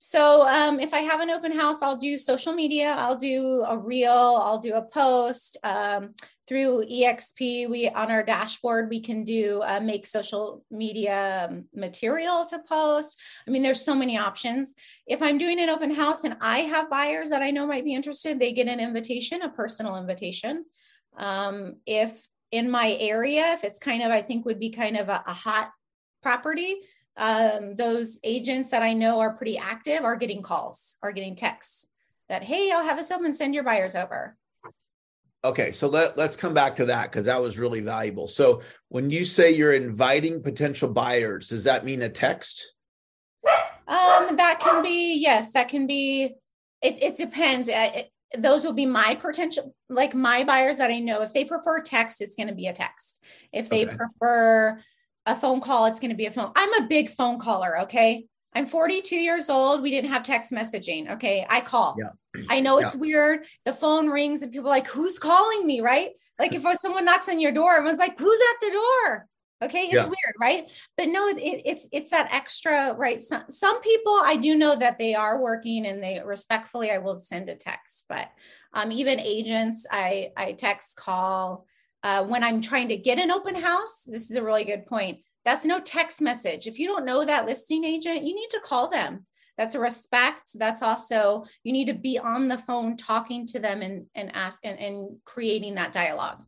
So 0.03 0.48
um, 0.48 0.79
if 0.79 0.96
I 0.96 1.01
have 1.01 1.20
an 1.20 1.29
open 1.29 1.51
house, 1.51 1.84
I'll 1.84 1.96
do 1.96 2.17
social 2.17 2.53
media. 2.53 2.96
I'll 2.98 3.15
do 3.15 3.63
a 3.70 3.77
reel. 3.77 4.10
I'll 4.10 4.58
do 4.58 4.74
a 4.74 4.81
post 4.81 5.60
um, 5.63 6.15
through 6.48 6.88
EXP. 6.88 7.70
We 7.70 7.88
on 7.88 8.10
our 8.10 8.24
dashboard 8.24 8.89
we 8.89 9.00
can 9.00 9.24
do 9.24 9.62
uh, 9.63 9.79
make 9.79 10.08
social 10.08 10.65
media 10.72 11.48
um, 11.51 11.65
material 11.75 12.46
to 12.46 12.58
post. 12.67 13.20
I 13.48 13.51
mean, 13.51 13.62
there's 13.62 13.86
so 13.86 13.93
many 13.93 14.17
options. 14.17 14.74
If 15.05 15.22
I'm 15.22 15.38
doing 15.38 15.60
an 15.60 15.70
open 15.70 15.93
house 15.93 16.24
and 16.24 16.36
I 16.41 16.62
have 16.62 16.89
buyers 16.89 17.29
that 17.29 17.43
I 17.43 17.51
know 17.51 17.67
might 17.67 17.86
be 17.86 17.93
interested, 17.93 18.39
they 18.39 18.53
get 18.53 18.67
an 18.67 18.79
invitation, 18.79 19.43
a 19.43 19.50
personal 19.50 19.98
invitation. 19.98 20.65
Um, 21.15 21.75
if 21.86 22.27
in 22.51 22.72
my 22.72 22.98
area, 23.00 23.53
if 23.53 23.63
it's 23.63 23.77
kind 23.77 24.01
of 24.01 24.10
I 24.10 24.24
think 24.24 24.46
would 24.46 24.60
be 24.60 24.72
kind 24.72 24.98
of 24.98 25.10
a, 25.10 25.22
a 25.27 25.34
hot 25.34 25.70
property 26.24 26.77
um, 27.18 27.75
those 27.75 28.20
agents 28.24 28.70
that 28.70 28.84
I 28.84 28.94
know 28.94 29.20
are 29.20 29.34
pretty 29.34 29.58
active 29.58 30.03
are 30.03 30.15
getting 30.15 30.41
calls, 30.41 30.96
are 31.03 31.12
getting 31.12 31.36
texts 31.36 31.88
that, 32.30 32.44
hey, 32.44 32.72
I'll 32.72 32.84
have 32.84 32.98
this 32.98 33.12
open, 33.12 33.34
send 33.34 33.53
your 33.53 33.63
buyers 33.63 33.96
over. 33.96 34.38
Okay, 35.44 35.72
so 35.72 35.88
let, 35.88 36.18
let's 36.18 36.36
come 36.36 36.53
back 36.53 36.75
to 36.75 36.86
that 36.86 37.12
because 37.12 37.25
that 37.25 37.41
was 37.41 37.58
really 37.58 37.82
valuable. 37.82 38.27
So 38.27 38.62
when 38.89 39.10
you 39.10 39.25
say 39.25 39.51
you're 39.51 39.74
inviting 39.74 40.41
potential 40.41 40.88
buyers, 40.88 41.50
does 41.50 41.63
that 41.63 41.84
mean 41.84 42.03
a 42.03 42.10
text? 42.10 42.74
Um, 43.88 44.36
that 44.38 44.60
can 44.60 44.84
be, 44.84 45.15
yes, 45.18 45.51
that 45.53 45.68
can 45.68 45.88
be, 45.88 46.36
it, 46.82 47.03
it 47.03 47.18
depends. 47.18 47.70
It, 47.70 48.12
those 48.38 48.63
will 48.63 48.74
be 48.74 48.86
my 48.86 49.15
potential, 49.15 49.75
like 49.89 50.13
my 50.13 50.44
buyers 50.44 50.77
that 50.77 50.91
I 50.91 51.00
know. 51.00 51.22
If 51.22 51.34
they 51.34 51.44
prefer 51.44 51.82
text, 51.82 52.22
it's 52.22 52.36
going 52.36 52.48
to 52.48 52.56
be 52.56 52.68
a 52.68 52.74
text. 52.74 53.22
If 53.51 53.68
they 53.68 53.86
okay. 53.86 53.98
prefer 53.98 54.80
a 55.25 55.36
phone 55.36 55.62
call, 55.62 55.86
it's 55.86 56.00
going 56.00 56.12
to 56.12 56.18
be 56.18 56.25
a 56.25 56.32
phone. 56.32 56.51
I'm 56.56 56.84
a 56.84 56.88
big 56.88 57.10
phone 57.10 57.40
caller. 57.40 57.82
Okay. 57.82 58.25
I'm 58.54 58.66
42 58.66 59.16
years 59.16 59.50
old. 59.50 59.82
We 59.82 59.92
didn't 59.92 60.10
have 60.10 60.24
text 60.24 60.51
messaging. 60.51 61.12
Okay. 61.12 61.46
I 61.50 61.62
call. 61.62 61.96
Yeah. 61.98 62.44
I 62.50 62.60
know 62.60 62.80
it's 62.80 62.96
yeah. 62.96 63.00
weird. 63.00 63.46
The 63.66 63.74
phone 63.74 64.10
rings 64.10 64.42
and 64.42 64.51
people 64.51 64.70
like, 64.70 64.88
who's 64.88 65.20
calling 65.20 65.66
me? 65.66 65.81
Right. 65.81 66.10
Like 66.40 66.53
if 66.53 66.66
someone 66.79 67.05
knocks 67.05 67.29
on 67.29 67.40
your 67.40 67.51
door, 67.51 67.75
everyone's 67.75 68.00
like, 68.00 68.20
who's 68.20 68.40
at 68.40 68.68
the 68.68 68.72
door? 68.74 69.27
Okay. 69.64 69.84
It's 69.84 69.94
yeah. 69.94 70.05
weird. 70.05 70.36
Right. 70.40 70.70
But 70.98 71.10
no, 71.10 71.27
it, 71.27 71.38
it's, 71.38 71.88
it's 71.94 72.10
that 72.10 72.34
extra, 72.34 72.94
right. 72.94 73.22
Some, 73.22 73.44
some 73.50 73.79
people 73.81 74.20
I 74.24 74.36
do 74.36 74.57
know 74.57 74.75
that 74.75 74.98
they 74.98 75.14
are 75.14 75.42
working 75.42 75.86
and 75.86 76.03
they 76.03 76.22
respectfully, 76.25 76.92
I 76.92 76.98
will 76.98 77.20
send 77.20 77.48
a 77.48 77.55
text, 77.55 78.05
but 78.10 78.29
um, 78.74 78.92
even 78.92 79.20
agents, 79.20 79.86
I, 79.90 80.31
I 80.36 80.53
text 80.53 80.98
call, 80.98 81.68
uh, 82.03 82.24
when 82.24 82.44
I'm 82.44 82.61
trying 82.61 82.87
to 82.90 82.98
get 82.98 83.20
an 83.20 83.31
open 83.31 83.55
house, 83.55 84.03
this 84.05 84.29
is 84.29 84.37
a 84.37 84.44
really 84.44 84.64
good 84.64 84.85
point. 84.85 85.20
That's 85.46 85.66
no 85.66 85.79
text 85.79 86.22
message. 86.22 86.68
If 86.68 86.79
you 86.79 86.87
don't 86.87 87.05
know 87.05 87.25
that 87.25 87.46
listing 87.46 87.83
agent, 87.83 88.24
you 88.24 88.35
need 88.35 88.50
to 88.51 88.61
call 88.64 88.90
them. 88.90 89.25
That's 89.57 89.75
a 89.75 89.79
respect. 89.79 90.51
That's 90.55 90.81
also, 90.81 91.46
you 91.64 91.74
need 91.74 91.87
to 91.87 91.94
be 91.94 92.18
on 92.18 92.48
the 92.48 92.57
phone 92.57 92.98
talking 92.98 93.46
to 93.48 93.59
them 93.59 93.81
and, 93.81 94.05
and 94.16 94.35
ask 94.35 94.59
and, 94.64 94.79
and 94.79 95.18
creating 95.25 95.75
that 95.75 95.94
dialogue. 95.94 96.44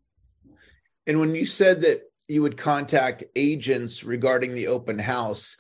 And 1.06 1.20
when 1.20 1.36
you 1.36 1.46
said 1.46 1.82
that 1.82 2.02
you 2.28 2.42
would 2.42 2.58
contact 2.58 3.24
agents 3.36 4.04
regarding 4.04 4.56
the 4.56 4.68
open 4.68 4.98
house, 4.98 5.58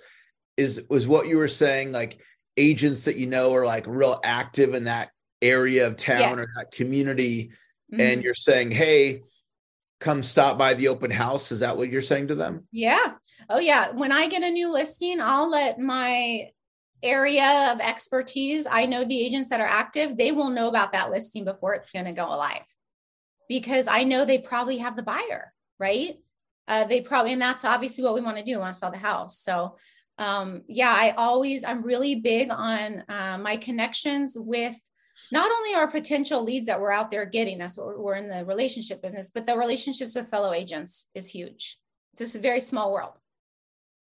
is 0.56 0.86
was 0.90 1.08
what 1.08 1.28
you 1.28 1.38
were 1.38 1.48
saying 1.48 1.92
like 1.92 2.20
agents 2.58 3.06
that 3.06 3.18
you 3.18 3.28
know 3.28 3.54
are 3.56 3.66
like 3.66 3.86
real 3.88 4.20
active 4.24 4.74
in 4.76 4.84
that 4.84 5.10
area 5.42 5.88
of 5.88 5.98
town 5.98 6.38
yes. 6.38 6.46
or 6.46 6.48
that 6.58 6.72
community, 6.72 7.52
mm-hmm. 7.92 8.00
and 8.00 8.24
you're 8.24 8.36
saying, 8.36 8.72
hey, 8.72 9.22
come 10.04 10.22
stop 10.22 10.58
by 10.58 10.74
the 10.74 10.90
open 10.90 11.10
house? 11.10 11.52
Is 11.52 11.62
that 11.62 11.78
what 11.78 11.90
you're 11.90 12.02
saying 12.02 12.28
to 12.28 12.36
them? 12.36 12.68
Yeah. 12.72 13.14
Oh 13.50 13.60
yeah. 13.60 13.92
When 13.92 14.12
i 14.12 14.28
get 14.28 14.44
a 14.44 14.52
new 14.52 14.72
listing 14.72 15.20
i'll 15.22 15.50
let 15.50 15.80
my 15.80 16.50
area 17.02 17.72
of 17.74 17.82
expertise 17.82 18.66
i 18.70 18.86
know 18.86 19.04
the 19.04 19.26
agents 19.26 19.50
that 19.50 19.60
are 19.60 19.68
active 19.68 20.16
they 20.16 20.32
will 20.32 20.50
know 20.50 20.70
about 20.70 20.94
that 20.94 21.12
listing 21.12 21.44
before 21.44 21.74
it's 21.74 21.92
going 21.92 22.06
to 22.06 22.12
go 22.12 22.28
live. 22.30 22.68
Because 23.48 23.88
i 23.88 24.04
know 24.04 24.26
they 24.26 24.40
probably 24.40 24.78
have 24.80 24.96
the 24.96 25.04
buyer 25.04 25.54
right? 25.80 26.18
Uh, 26.68 26.86
they 26.86 27.02
probably 27.02 27.34
and 27.34 27.42
that's 27.42 27.66
obviously 27.66 28.04
what 28.04 28.14
we 28.14 28.22
want 28.22 28.38
to 28.38 28.44
do 28.44 28.52
we 28.52 28.58
want 28.58 28.74
to 28.74 28.80
sell 28.80 28.92
the 28.92 28.98
house. 28.98 29.40
So 29.40 29.78
um, 30.20 30.62
yeah 30.68 30.94
i 30.96 31.12
always 31.18 31.64
i'm 31.64 31.82
really 31.82 32.16
big 32.16 32.52
on 32.52 33.04
uh, 33.10 33.38
my 33.42 33.58
connections 33.58 34.38
with 34.40 34.76
not 35.32 35.52
only 35.52 35.74
our 35.76 35.88
potential 35.88 36.44
leads 36.44 36.66
that 36.68 36.80
we're 36.80 36.92
out 36.92 37.10
there 37.10 37.26
getting, 37.26 37.58
that's 37.58 37.78
what 37.78 37.98
we're 37.98 38.16
in 38.16 38.30
the 38.30 38.46
relationship 38.46 39.02
business, 39.02 39.32
but 39.34 39.46
the 39.46 39.58
relationships 39.58 40.14
with 40.16 40.30
fellow 40.30 40.54
agents 40.54 41.08
is 41.16 41.28
huge. 41.28 41.78
It's 42.14 42.20
just 42.22 42.36
a 42.36 42.40
very 42.40 42.60
small 42.60 42.92
world. 42.92 43.14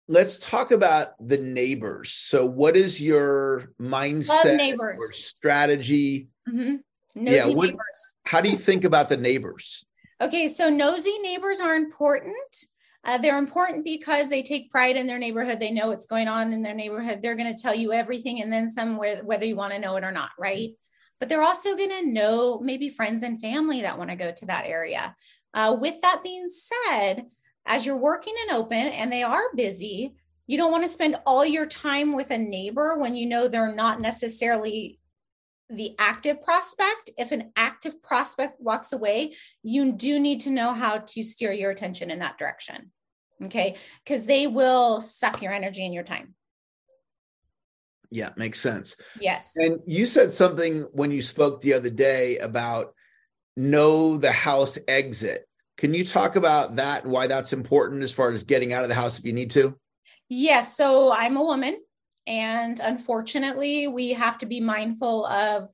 Let's 0.08 0.38
talk 0.38 0.72
about 0.72 1.14
the 1.24 1.38
neighbors. 1.38 2.10
So, 2.10 2.44
what 2.44 2.76
is 2.76 3.00
your 3.00 3.72
mindset 3.80 4.56
neighbors. 4.56 4.98
or 4.98 5.12
strategy? 5.12 6.28
Mm-hmm. 6.48 6.76
Nosy 7.14 7.36
yeah, 7.36 7.46
what, 7.46 7.66
neighbors. 7.66 8.14
How 8.24 8.40
do 8.40 8.48
you 8.48 8.56
think 8.56 8.84
about 8.84 9.08
the 9.08 9.16
neighbors? 9.16 9.84
Okay, 10.20 10.48
so 10.48 10.68
nosy 10.68 11.16
neighbors 11.20 11.60
are 11.60 11.76
important. 11.76 12.34
Uh, 13.04 13.18
they're 13.18 13.38
important 13.38 13.84
because 13.84 14.28
they 14.28 14.42
take 14.42 14.70
pride 14.70 14.96
in 14.96 15.06
their 15.06 15.18
neighborhood. 15.18 15.58
They 15.58 15.70
know 15.70 15.88
what's 15.88 16.06
going 16.06 16.28
on 16.28 16.52
in 16.52 16.62
their 16.62 16.74
neighborhood. 16.74 17.22
They're 17.22 17.36
going 17.36 17.54
to 17.54 17.60
tell 17.60 17.74
you 17.74 17.92
everything 17.92 18.42
and 18.42 18.52
then 18.52 18.68
some, 18.68 18.98
whether 18.98 19.46
you 19.46 19.56
want 19.56 19.72
to 19.72 19.78
know 19.78 19.96
it 19.96 20.04
or 20.04 20.12
not, 20.12 20.30
right? 20.38 20.70
But 21.20 21.28
they're 21.28 21.42
also 21.42 21.76
going 21.76 21.90
to 21.90 22.10
know 22.10 22.58
maybe 22.60 22.88
friends 22.88 23.22
and 23.22 23.40
family 23.40 23.82
that 23.82 23.98
want 23.98 24.10
to 24.10 24.16
go 24.16 24.32
to 24.32 24.46
that 24.46 24.66
area. 24.66 25.14
Uh, 25.54 25.76
with 25.78 26.00
that 26.00 26.22
being 26.22 26.46
said, 26.48 27.26
as 27.66 27.84
you're 27.84 27.96
working 27.96 28.34
in 28.44 28.54
open 28.54 28.78
and 28.78 29.12
they 29.12 29.22
are 29.22 29.54
busy, 29.54 30.14
you 30.46 30.56
don't 30.56 30.72
want 30.72 30.82
to 30.82 30.88
spend 30.88 31.16
all 31.26 31.44
your 31.44 31.66
time 31.66 32.16
with 32.16 32.30
a 32.30 32.38
neighbor 32.38 32.96
when 32.98 33.14
you 33.14 33.26
know 33.26 33.46
they're 33.46 33.74
not 33.74 34.00
necessarily 34.00 34.98
the 35.68 35.94
active 35.98 36.40
prospect. 36.40 37.10
If 37.16 37.30
an 37.30 37.52
active 37.54 38.02
prospect 38.02 38.60
walks 38.60 38.92
away, 38.92 39.34
you 39.62 39.92
do 39.92 40.18
need 40.18 40.40
to 40.40 40.50
know 40.50 40.72
how 40.72 40.98
to 40.98 41.22
steer 41.22 41.52
your 41.52 41.70
attention 41.70 42.10
in 42.10 42.18
that 42.20 42.38
direction. 42.38 42.90
Okay. 43.44 43.76
Because 44.04 44.24
they 44.24 44.46
will 44.46 45.00
suck 45.00 45.40
your 45.40 45.52
energy 45.52 45.84
and 45.84 45.94
your 45.94 46.02
time. 46.02 46.34
Yeah, 48.10 48.30
makes 48.36 48.60
sense. 48.60 48.96
Yes. 49.20 49.52
And 49.56 49.80
you 49.86 50.06
said 50.06 50.32
something 50.32 50.82
when 50.92 51.10
you 51.10 51.22
spoke 51.22 51.60
the 51.60 51.74
other 51.74 51.90
day 51.90 52.38
about 52.38 52.94
know 53.56 54.16
the 54.16 54.32
house 54.32 54.78
exit. 54.88 55.46
Can 55.76 55.94
you 55.94 56.04
talk 56.04 56.36
about 56.36 56.76
that 56.76 57.04
and 57.04 57.12
why 57.12 57.26
that's 57.26 57.52
important 57.52 58.02
as 58.02 58.12
far 58.12 58.30
as 58.30 58.44
getting 58.44 58.72
out 58.72 58.82
of 58.82 58.88
the 58.88 58.94
house 58.94 59.18
if 59.18 59.24
you 59.24 59.32
need 59.32 59.52
to? 59.52 59.78
Yes. 60.28 60.76
So 60.76 61.12
I'm 61.12 61.36
a 61.36 61.42
woman, 61.42 61.78
and 62.26 62.78
unfortunately, 62.80 63.86
we 63.86 64.12
have 64.12 64.38
to 64.38 64.46
be 64.46 64.60
mindful 64.60 65.26
of 65.26 65.70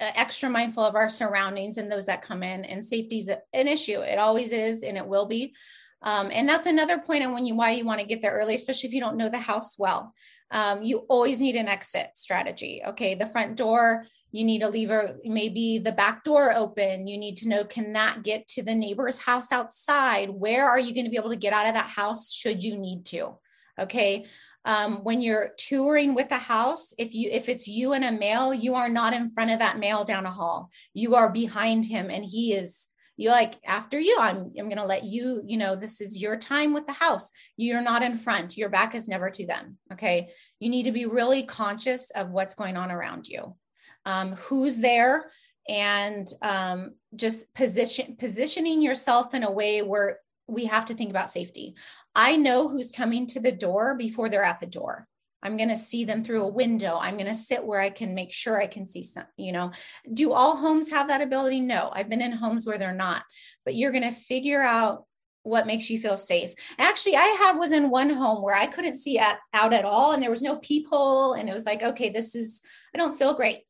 uh, 0.00 0.10
extra 0.14 0.50
mindful 0.50 0.84
of 0.84 0.94
our 0.94 1.08
surroundings 1.08 1.78
and 1.78 1.90
those 1.90 2.06
that 2.06 2.22
come 2.22 2.42
in. 2.42 2.64
And 2.64 2.84
safety 2.84 3.18
is 3.18 3.28
an 3.28 3.68
issue. 3.68 4.00
It 4.00 4.18
always 4.18 4.52
is, 4.52 4.82
and 4.82 4.96
it 4.96 5.06
will 5.06 5.26
be. 5.26 5.54
Um, 6.02 6.30
and 6.32 6.48
that's 6.48 6.66
another 6.66 6.98
point 6.98 7.24
on 7.24 7.32
when 7.32 7.46
you 7.46 7.54
why 7.54 7.72
you 7.72 7.84
want 7.84 8.00
to 8.00 8.06
get 8.06 8.22
there 8.22 8.32
early, 8.32 8.54
especially 8.54 8.88
if 8.88 8.94
you 8.94 9.00
don't 9.00 9.16
know 9.16 9.28
the 9.28 9.38
house 9.38 9.78
well. 9.78 10.12
Um, 10.52 10.82
you 10.82 10.98
always 11.08 11.40
need 11.40 11.56
an 11.56 11.66
exit 11.66 12.10
strategy. 12.14 12.82
Okay, 12.86 13.14
the 13.14 13.26
front 13.26 13.56
door, 13.56 14.04
you 14.30 14.44
need 14.44 14.62
a, 14.62 15.16
maybe 15.24 15.78
the 15.78 15.92
back 15.92 16.24
door 16.24 16.54
open. 16.54 17.06
You 17.06 17.18
need 17.18 17.38
to 17.38 17.48
know 17.48 17.64
can 17.64 17.94
that 17.94 18.22
get 18.22 18.46
to 18.48 18.62
the 18.62 18.74
neighbor's 18.74 19.18
house 19.18 19.50
outside? 19.50 20.30
Where 20.30 20.68
are 20.68 20.78
you 20.78 20.94
going 20.94 21.04
to 21.06 21.10
be 21.10 21.16
able 21.16 21.30
to 21.30 21.36
get 21.36 21.54
out 21.54 21.66
of 21.66 21.74
that 21.74 21.88
house 21.88 22.30
should 22.32 22.62
you 22.62 22.76
need 22.76 23.06
to? 23.06 23.38
Okay. 23.78 24.26
Um, 24.64 25.02
when 25.02 25.20
you're 25.20 25.52
touring 25.58 26.14
with 26.14 26.30
a 26.30 26.38
house, 26.38 26.94
if 26.96 27.14
you 27.14 27.30
if 27.32 27.48
it's 27.48 27.66
you 27.66 27.94
and 27.94 28.04
a 28.04 28.12
male, 28.12 28.54
you 28.54 28.76
are 28.76 28.88
not 28.88 29.12
in 29.12 29.28
front 29.30 29.50
of 29.50 29.58
that 29.58 29.78
male 29.78 30.04
down 30.04 30.24
a 30.24 30.30
hall. 30.30 30.70
You 30.94 31.16
are 31.16 31.32
behind 31.32 31.84
him, 31.84 32.10
and 32.10 32.24
he 32.24 32.52
is 32.52 32.88
you 33.22 33.30
like 33.30 33.54
after 33.64 33.98
you 33.98 34.16
i'm 34.20 34.52
i'm 34.58 34.68
going 34.68 34.76
to 34.76 34.84
let 34.84 35.04
you 35.04 35.42
you 35.46 35.56
know 35.56 35.74
this 35.74 36.00
is 36.00 36.20
your 36.20 36.36
time 36.36 36.72
with 36.72 36.86
the 36.86 36.92
house. 36.92 37.30
You're 37.56 37.82
not 37.82 38.02
in 38.02 38.16
front. 38.16 38.56
Your 38.56 38.68
back 38.68 38.94
is 38.94 39.08
never 39.08 39.30
to 39.30 39.46
them. 39.46 39.78
Okay? 39.92 40.30
You 40.60 40.68
need 40.68 40.84
to 40.84 40.92
be 40.92 41.06
really 41.06 41.42
conscious 41.42 42.10
of 42.10 42.30
what's 42.30 42.54
going 42.54 42.76
on 42.76 42.90
around 42.90 43.26
you. 43.28 43.56
Um, 44.04 44.32
who's 44.32 44.78
there? 44.78 45.30
And 45.68 46.28
um, 46.42 46.92
just 47.14 47.52
position 47.54 48.16
positioning 48.18 48.82
yourself 48.82 49.34
in 49.34 49.44
a 49.44 49.50
way 49.50 49.82
where 49.82 50.18
we 50.48 50.64
have 50.66 50.86
to 50.86 50.94
think 50.94 51.10
about 51.10 51.30
safety. 51.30 51.76
I 52.14 52.36
know 52.36 52.68
who's 52.68 52.90
coming 52.90 53.26
to 53.28 53.40
the 53.40 53.52
door 53.52 53.94
before 53.94 54.28
they're 54.28 54.42
at 54.42 54.60
the 54.60 54.66
door 54.66 55.06
I'm 55.42 55.56
going 55.56 55.68
to 55.68 55.76
see 55.76 56.04
them 56.04 56.22
through 56.22 56.42
a 56.42 56.48
window. 56.48 56.98
I'm 57.00 57.16
going 57.16 57.26
to 57.26 57.34
sit 57.34 57.64
where 57.64 57.80
I 57.80 57.90
can 57.90 58.14
make 58.14 58.32
sure 58.32 58.60
I 58.60 58.66
can 58.66 58.86
see 58.86 59.02
some, 59.02 59.24
you 59.36 59.52
know. 59.52 59.72
Do 60.12 60.32
all 60.32 60.56
homes 60.56 60.90
have 60.90 61.08
that 61.08 61.20
ability? 61.20 61.60
No. 61.60 61.90
I've 61.92 62.08
been 62.08 62.22
in 62.22 62.32
homes 62.32 62.66
where 62.66 62.78
they're 62.78 62.94
not. 62.94 63.24
But 63.64 63.74
you're 63.74 63.90
going 63.92 64.04
to 64.04 64.12
figure 64.12 64.62
out 64.62 65.04
what 65.42 65.66
makes 65.66 65.90
you 65.90 65.98
feel 65.98 66.16
safe. 66.16 66.54
Actually, 66.78 67.16
I 67.16 67.36
have 67.40 67.58
was 67.58 67.72
in 67.72 67.90
one 67.90 68.10
home 68.10 68.42
where 68.42 68.54
I 68.54 68.66
couldn't 68.66 68.96
see 68.96 69.18
at, 69.18 69.38
out 69.52 69.72
at 69.72 69.84
all 69.84 70.12
and 70.12 70.22
there 70.22 70.30
was 70.30 70.42
no 70.42 70.56
peephole 70.56 71.34
and 71.34 71.48
it 71.48 71.52
was 71.52 71.66
like, 71.66 71.82
okay, 71.82 72.10
this 72.10 72.34
is 72.34 72.62
I 72.94 72.98
don't 72.98 73.18
feel 73.18 73.34
great. 73.34 73.62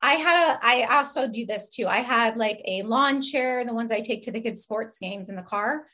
I 0.00 0.14
had 0.14 0.56
a 0.56 0.58
I 0.62 0.98
also 0.98 1.28
do 1.28 1.46
this 1.46 1.68
too. 1.68 1.86
I 1.86 1.98
had 1.98 2.36
like 2.36 2.60
a 2.66 2.82
lawn 2.82 3.22
chair, 3.22 3.64
the 3.64 3.74
ones 3.74 3.92
I 3.92 4.00
take 4.00 4.22
to 4.22 4.32
the 4.32 4.40
kids 4.40 4.62
sports 4.62 4.98
games 4.98 5.28
in 5.28 5.36
the 5.36 5.42
car. 5.42 5.86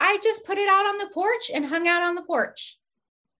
I 0.00 0.18
just 0.22 0.46
put 0.46 0.56
it 0.56 0.70
out 0.70 0.86
on 0.86 0.96
the 0.96 1.10
porch 1.12 1.50
and 1.54 1.66
hung 1.66 1.86
out 1.86 2.02
on 2.02 2.14
the 2.14 2.22
porch 2.22 2.78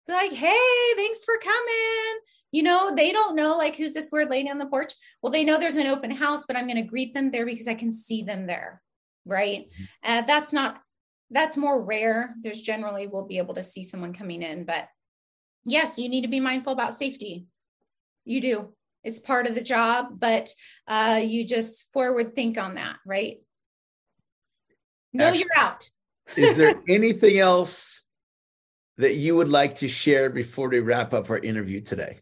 be 0.06 0.12
like, 0.12 0.32
hey, 0.32 0.94
thanks 0.96 1.24
for 1.24 1.38
coming. 1.38 2.20
You 2.52 2.64
know, 2.64 2.94
they 2.94 3.12
don't 3.12 3.36
know 3.36 3.56
like 3.56 3.76
who's 3.76 3.94
this 3.94 4.10
weird 4.10 4.30
lady 4.30 4.50
on 4.50 4.58
the 4.58 4.66
porch. 4.66 4.92
Well, 5.22 5.32
they 5.32 5.44
know 5.44 5.58
there's 5.58 5.76
an 5.76 5.86
open 5.86 6.10
house, 6.10 6.44
but 6.46 6.56
I'm 6.56 6.66
going 6.66 6.76
to 6.76 6.82
greet 6.82 7.14
them 7.14 7.30
there 7.30 7.46
because 7.46 7.68
I 7.68 7.74
can 7.74 7.92
see 7.92 8.22
them 8.22 8.46
there. 8.46 8.82
Right. 9.24 9.68
Mm-hmm. 9.70 9.84
Uh, 10.04 10.22
that's 10.26 10.52
not, 10.52 10.80
that's 11.30 11.56
more 11.56 11.84
rare. 11.84 12.34
There's 12.40 12.60
generally 12.60 13.06
we'll 13.06 13.26
be 13.26 13.38
able 13.38 13.54
to 13.54 13.62
see 13.62 13.84
someone 13.84 14.12
coming 14.12 14.42
in, 14.42 14.64
but 14.64 14.88
yes, 15.64 15.98
you 15.98 16.08
need 16.08 16.22
to 16.22 16.28
be 16.28 16.40
mindful 16.40 16.72
about 16.72 16.94
safety. 16.94 17.46
You 18.24 18.40
do. 18.40 18.74
It's 19.04 19.20
part 19.20 19.46
of 19.46 19.54
the 19.54 19.62
job, 19.62 20.18
but 20.18 20.52
uh, 20.86 21.20
you 21.24 21.46
just 21.46 21.90
forward 21.92 22.34
think 22.34 22.58
on 22.58 22.74
that, 22.74 22.96
right? 23.06 23.38
No, 25.12 25.26
Excellent. 25.26 25.40
you're 25.40 25.62
out. 25.62 25.88
Is 26.36 26.56
there 26.56 26.74
anything 26.88 27.38
else 27.38 28.04
that 29.00 29.16
you 29.16 29.36
would 29.36 29.48
like 29.48 29.76
to 29.76 29.88
share 29.88 30.30
before 30.30 30.68
we 30.68 30.80
wrap 30.80 31.12
up 31.12 31.30
our 31.30 31.38
interview 31.38 31.80
today? 31.80 32.20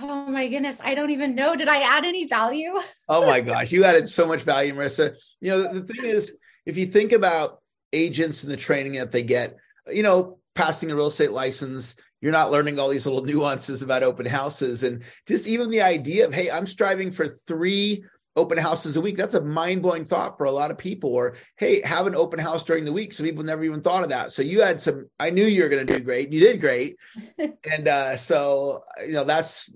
Oh 0.00 0.26
my 0.26 0.48
goodness, 0.48 0.80
I 0.82 0.94
don't 0.94 1.10
even 1.10 1.34
know. 1.34 1.56
Did 1.56 1.68
I 1.68 1.78
add 1.78 2.04
any 2.04 2.26
value? 2.26 2.72
oh 3.08 3.26
my 3.26 3.40
gosh, 3.40 3.72
you 3.72 3.84
added 3.84 4.08
so 4.08 4.26
much 4.26 4.42
value, 4.42 4.74
Marissa. 4.74 5.16
You 5.40 5.50
know, 5.50 5.62
the, 5.62 5.80
the 5.80 5.92
thing 5.92 6.04
is, 6.04 6.36
if 6.66 6.76
you 6.76 6.86
think 6.86 7.12
about 7.12 7.60
agents 7.92 8.42
and 8.42 8.52
the 8.52 8.56
training 8.56 8.92
that 8.92 9.10
they 9.10 9.22
get, 9.22 9.56
you 9.90 10.02
know, 10.02 10.38
passing 10.54 10.90
a 10.90 10.94
real 10.94 11.08
estate 11.08 11.32
license, 11.32 11.96
you're 12.20 12.32
not 12.32 12.50
learning 12.50 12.78
all 12.78 12.88
these 12.88 13.06
little 13.06 13.24
nuances 13.24 13.82
about 13.82 14.02
open 14.02 14.26
houses 14.26 14.82
and 14.82 15.02
just 15.26 15.46
even 15.46 15.70
the 15.70 15.82
idea 15.82 16.26
of, 16.26 16.34
hey, 16.34 16.50
I'm 16.50 16.66
striving 16.66 17.10
for 17.10 17.26
three 17.46 18.04
open 18.38 18.56
houses 18.56 18.96
a 18.96 19.00
week. 19.00 19.16
That's 19.16 19.34
a 19.34 19.42
mind 19.42 19.82
blowing 19.82 20.04
thought 20.04 20.38
for 20.38 20.44
a 20.44 20.50
lot 20.50 20.70
of 20.70 20.78
people. 20.78 21.12
Or, 21.12 21.34
hey, 21.56 21.82
have 21.82 22.06
an 22.06 22.14
open 22.14 22.38
house 22.38 22.62
during 22.62 22.84
the 22.84 22.92
week. 22.92 23.12
Some 23.12 23.26
people 23.26 23.44
never 23.44 23.64
even 23.64 23.82
thought 23.82 24.04
of 24.04 24.10
that. 24.10 24.32
So 24.32 24.42
you 24.42 24.62
had 24.62 24.80
some, 24.80 25.10
I 25.18 25.30
knew 25.30 25.44
you 25.44 25.64
were 25.64 25.68
going 25.68 25.86
to 25.86 25.98
do 25.98 26.02
great. 26.02 26.32
You 26.32 26.40
did 26.40 26.60
great. 26.60 26.96
and 27.38 27.88
uh, 27.88 28.16
so, 28.16 28.84
you 29.04 29.12
know, 29.12 29.24
that's 29.24 29.74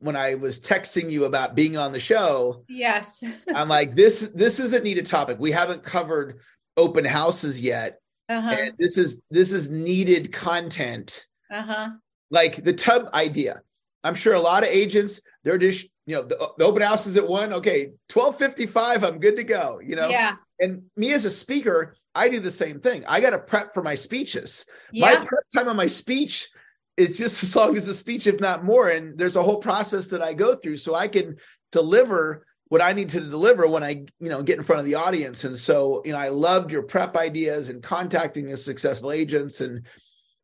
when 0.00 0.16
I 0.16 0.34
was 0.34 0.60
texting 0.60 1.10
you 1.10 1.24
about 1.24 1.54
being 1.54 1.76
on 1.76 1.92
the 1.92 2.00
show. 2.00 2.64
Yes. 2.68 3.22
I'm 3.54 3.68
like, 3.68 3.94
this, 3.94 4.30
this 4.34 4.58
is 4.58 4.72
a 4.72 4.82
needed 4.82 5.06
topic. 5.06 5.38
We 5.38 5.52
haven't 5.52 5.82
covered 5.82 6.40
open 6.76 7.04
houses 7.04 7.60
yet. 7.60 8.00
Uh-huh. 8.28 8.56
And 8.58 8.74
this 8.78 8.98
is, 8.98 9.20
this 9.30 9.52
is 9.52 9.70
needed 9.70 10.32
content. 10.32 11.26
Uh-huh. 11.50 11.90
Like 12.30 12.64
the 12.64 12.72
tub 12.72 13.08
idea. 13.14 13.62
I'm 14.02 14.14
sure 14.14 14.34
a 14.34 14.40
lot 14.40 14.62
of 14.62 14.70
agents, 14.70 15.20
they're 15.44 15.58
just 15.58 15.88
you 16.10 16.16
know, 16.16 16.22
the, 16.22 16.52
the 16.58 16.64
open 16.64 16.82
house 16.82 17.06
is 17.06 17.16
at 17.16 17.28
one. 17.28 17.52
Okay, 17.52 17.92
twelve 18.08 18.36
fifty 18.36 18.66
five. 18.66 19.04
I'm 19.04 19.20
good 19.20 19.36
to 19.36 19.44
go. 19.44 19.80
You 19.80 19.94
know. 19.94 20.08
Yeah. 20.08 20.34
And 20.58 20.82
me 20.96 21.12
as 21.12 21.24
a 21.24 21.30
speaker, 21.30 21.94
I 22.14 22.28
do 22.28 22.40
the 22.40 22.50
same 22.50 22.80
thing. 22.80 23.04
I 23.06 23.20
got 23.20 23.30
to 23.30 23.38
prep 23.38 23.72
for 23.72 23.82
my 23.82 23.94
speeches. 23.94 24.66
Yeah. 24.92 25.06
My 25.06 25.16
prep 25.24 25.44
time 25.54 25.68
on 25.68 25.76
my 25.76 25.86
speech 25.86 26.50
is 26.96 27.16
just 27.16 27.42
as 27.44 27.54
long 27.54 27.76
as 27.76 27.86
the 27.86 27.94
speech, 27.94 28.26
if 28.26 28.40
not 28.40 28.64
more. 28.64 28.88
And 28.88 29.16
there's 29.16 29.36
a 29.36 29.42
whole 29.42 29.60
process 29.60 30.08
that 30.08 30.20
I 30.20 30.34
go 30.34 30.56
through 30.56 30.78
so 30.78 30.94
I 30.94 31.08
can 31.08 31.36
deliver 31.70 32.44
what 32.68 32.82
I 32.82 32.92
need 32.92 33.08
to 33.10 33.20
deliver 33.20 33.66
when 33.68 33.82
I, 33.82 34.04
you 34.18 34.28
know, 34.28 34.42
get 34.42 34.58
in 34.58 34.64
front 34.64 34.80
of 34.80 34.86
the 34.86 34.96
audience. 34.96 35.44
And 35.44 35.56
so, 35.56 36.02
you 36.04 36.12
know, 36.12 36.18
I 36.18 36.28
loved 36.28 36.72
your 36.72 36.82
prep 36.82 37.16
ideas 37.16 37.68
and 37.68 37.82
contacting 37.82 38.46
the 38.46 38.56
successful 38.56 39.12
agents 39.12 39.60
and 39.62 39.86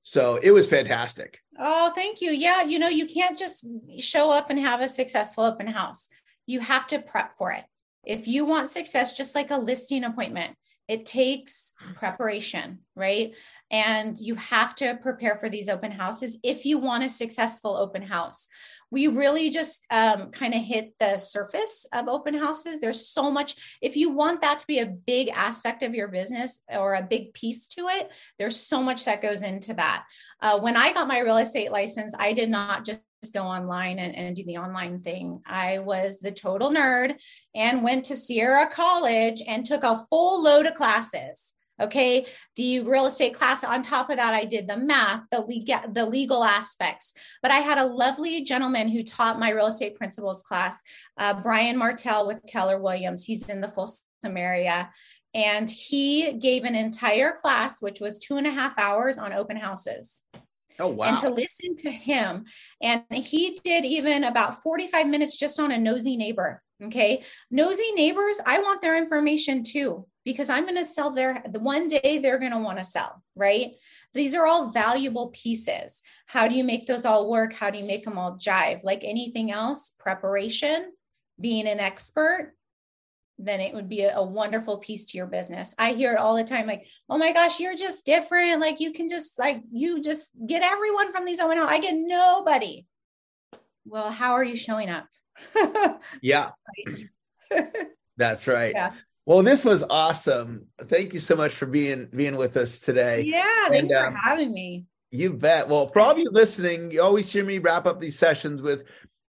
so 0.09 0.39
it 0.41 0.53
was 0.53 0.69
fantastic. 0.69 1.41
Oh, 1.59 1.91
thank 1.91 2.21
you. 2.21 2.31
Yeah. 2.31 2.63
You 2.63 2.79
know, 2.79 2.87
you 2.87 3.07
can't 3.07 3.37
just 3.37 3.67
show 3.99 4.31
up 4.31 4.51
and 4.51 4.59
have 4.61 4.81
a 4.81 4.87
successful 4.87 5.43
open 5.43 5.67
house. 5.67 6.07
You 6.47 6.61
have 6.61 6.87
to 6.87 7.01
prep 7.01 7.33
for 7.33 7.51
it. 7.51 7.65
If 8.05 8.29
you 8.29 8.45
want 8.45 8.71
success, 8.71 9.15
just 9.15 9.35
like 9.35 9.51
a 9.51 9.57
listing 9.57 10.05
appointment, 10.05 10.57
it 10.89 11.07
takes 11.07 11.73
preparation, 11.95 12.79
right? 12.95 13.35
And 13.71 14.17
you 14.19 14.37
have 14.37 14.75
to 14.77 14.99
prepare 15.03 15.37
for 15.37 15.49
these 15.49 15.69
open 15.69 15.91
houses 15.91 16.39
if 16.45 16.65
you 16.65 16.79
want 16.79 17.05
a 17.05 17.09
successful 17.09 17.77
open 17.77 18.03
house 18.03 18.49
we 18.91 19.09
really 19.09 19.51
just 19.51 19.85
um, 19.91 20.31
kind 20.31 20.55
of 20.55 20.61
hit 20.61 20.95
the 20.99 21.19
surface 21.19 21.87
of 21.93 22.09
open 22.09 22.35
houses. 22.35 22.81
There's 22.81 23.09
so 23.09 23.31
much. 23.31 23.79
If 23.83 23.97
you 23.97 24.11
want 24.11 24.41
that 24.43 24.61
to 24.61 24.67
be 24.67 24.79
a 24.79 24.87
big 24.87 25.29
aspect 25.31 25.83
of 25.83 25.95
your 25.95 26.09
business 26.09 26.63
or 26.69 26.95
a 26.95 27.03
big 27.03 27.35
piece 27.35 27.67
to 27.69 27.89
it, 27.89 28.11
there's 28.39 28.59
so 28.59 28.83
much 28.83 29.05
that 29.05 29.23
goes 29.23 29.43
into 29.43 29.75
that. 29.75 30.05
Uh, 30.41 30.59
when 30.61 30.77
I 30.77 30.93
got 30.93 31.09
my 31.09 31.21
real 31.21 31.39
estate 31.39 31.73
license, 31.73 32.15
I 32.19 32.33
did 32.33 32.49
not 32.49 32.85
just 32.85 33.03
go 33.33 33.43
online 33.43 33.99
and, 33.99 34.15
and 34.15 34.37
do 34.37 34.45
the 34.45 34.59
online 34.59 34.99
thing. 34.99 35.41
I 35.47 35.79
was 35.79 36.21
the 36.21 36.31
total 36.31 36.71
nerd 36.71 37.17
and 37.55 37.83
went 37.83 38.05
to 38.07 38.17
Sierra 38.17 38.69
College 38.69 39.43
and 39.47 39.65
took 39.65 39.83
a 39.83 40.05
full 40.09 40.43
load 40.43 40.67
of 40.67 40.75
classes 40.75 41.55
Okay. 41.81 42.27
The 42.57 42.81
real 42.81 43.07
estate 43.07 43.35
class 43.35 43.63
on 43.63 43.83
top 43.83 44.09
of 44.09 44.17
that, 44.17 44.33
I 44.33 44.45
did 44.45 44.67
the 44.67 44.79
math, 44.79 45.23
the 45.31 45.43
legal, 45.43 45.81
the 45.93 46.07
legal 46.07 46.43
aspects. 46.43 47.13
But 47.43 47.51
I 47.51 47.57
had 47.57 47.79
a 47.79 47.85
lovely 47.85 48.45
gentleman 48.45 48.89
who 48.89 49.03
taught 49.03 49.39
my 49.39 49.51
real 49.51 49.67
estate 49.67 49.95
principles 49.95 50.43
class, 50.43 50.83
uh, 51.19 51.35
Brian 51.43 51.77
Martell 51.77 52.27
with 52.27 52.43
Keller 52.49 52.81
Williams. 52.81 53.25
He's 53.25 53.49
in 53.49 53.61
the 53.61 53.69
Folsom 53.69 53.99
area. 54.25 54.91
And 55.35 55.69
he 55.69 56.33
gave 56.33 56.65
an 56.65 56.75
entire 56.75 57.33
class, 57.33 57.83
which 57.83 58.01
was 58.01 58.19
two 58.19 58.39
and 58.39 58.47
a 58.47 58.51
half 58.51 58.79
hours 58.79 59.19
on 59.19 59.35
open 59.35 59.59
houses. 59.59 60.23
Oh, 60.79 60.89
wow. 60.89 61.07
And 61.07 61.19
to 61.19 61.31
listen 61.31 61.77
to 61.77 61.91
him. 61.91 62.45
And 62.83 63.05
he 63.11 63.59
did 63.65 63.85
even 63.85 64.25
about 64.25 64.63
45 64.63 65.09
minutes 65.09 65.37
just 65.37 65.59
on 65.59 65.71
a 65.71 65.79
nosy 65.79 66.17
neighbor. 66.17 66.63
Okay. 66.83 67.23
Nosy 67.51 67.91
neighbors, 67.93 68.39
I 68.45 68.59
want 68.59 68.83
their 68.83 68.97
information 68.97 69.63
too 69.63 70.07
because 70.25 70.51
I'm 70.51 70.65
going 70.65 70.77
to 70.77 70.85
sell 70.85 71.11
their 71.11 71.43
the 71.51 71.61
one 71.61 71.89
day 71.89 72.19
they're 72.19 72.39
going 72.39 72.53
to 72.53 72.59
want 72.59 72.79
to 72.79 72.85
sell, 72.85 73.23
right? 73.35 73.73
These 74.13 74.35
are 74.35 74.47
all 74.47 74.71
valuable 74.71 75.29
pieces. 75.29 76.03
How 76.27 76.49
do 76.49 76.55
you 76.55 76.65
make 76.65 76.87
those 76.87 77.05
all 77.05 77.31
work? 77.31 77.53
How 77.53 77.71
do 77.71 77.79
you 77.79 77.85
make 77.85 78.05
them 78.05 78.19
all 78.19 78.37
jive? 78.37 78.83
Like 78.83 79.05
anything 79.05 79.51
else, 79.53 79.91
preparation, 79.99 80.93
being 81.41 81.67
an 81.67 81.81
expert, 81.81 82.55
then 83.39 83.61
it 83.61 83.75
would 83.75 83.89
be 83.89 84.03
a, 84.03 84.17
a, 84.17 84.23
wonderful 84.25 84.79
piece 84.79 85.05
to 85.07 85.19
your 85.19 85.27
business. 85.27 85.75
I 85.79 85.93
hear 85.93 86.13
it 86.13 86.19
all 86.19 86.37
the 86.37 86.45
time 86.45 86.67
like, 86.67 86.87
"Oh 87.09 87.19
my 87.19 87.33
gosh, 87.33 87.61
you're 87.61 87.77
just 87.77 88.07
different. 88.07 88.61
Like 88.61 88.81
you 88.81 88.93
can 88.93 89.09
just 89.09 89.39
like 89.39 89.63
you 89.73 90.03
just 90.03 90.31
get 90.47 90.63
everyone 90.63 91.13
from 91.13 91.25
these 91.25 91.41
open 91.41 91.59
house. 91.59 91.71
I 91.71 91.81
get 91.81 91.95
nobody." 91.97 92.87
Well, 93.85 94.11
how 94.11 94.33
are 94.33 94.45
you 94.45 94.57
showing 94.57 94.89
up? 94.89 95.07
yeah. 96.23 96.51
That's 98.17 98.47
right. 98.47 98.73
Yeah. 98.75 98.93
Well, 99.27 99.43
this 99.43 99.65
was 99.65 99.85
awesome. 99.91 100.67
Thank 100.85 101.13
you 101.13 101.19
so 101.19 101.37
much 101.37 101.53
for 101.53 101.67
being 101.67 102.09
being 102.15 102.37
with 102.37 102.57
us 102.57 102.79
today. 102.79 103.23
Yeah, 103.23 103.69
thanks 103.69 103.93
and, 103.93 104.07
um, 104.07 104.13
for 104.13 104.19
having 104.19 104.53
me. 104.53 104.87
You 105.11 105.33
bet. 105.33 105.69
Well, 105.69 105.89
for 105.89 106.01
all 106.01 106.11
of 106.11 106.19
you 106.19 106.31
listening, 106.31 106.91
you 106.91 107.03
always 107.03 107.33
hear 107.33 107.45
me 107.45 107.59
wrap 107.59 107.87
up 107.87 108.01
these 108.01 108.19
sessions 108.19 108.63
with 108.63 108.85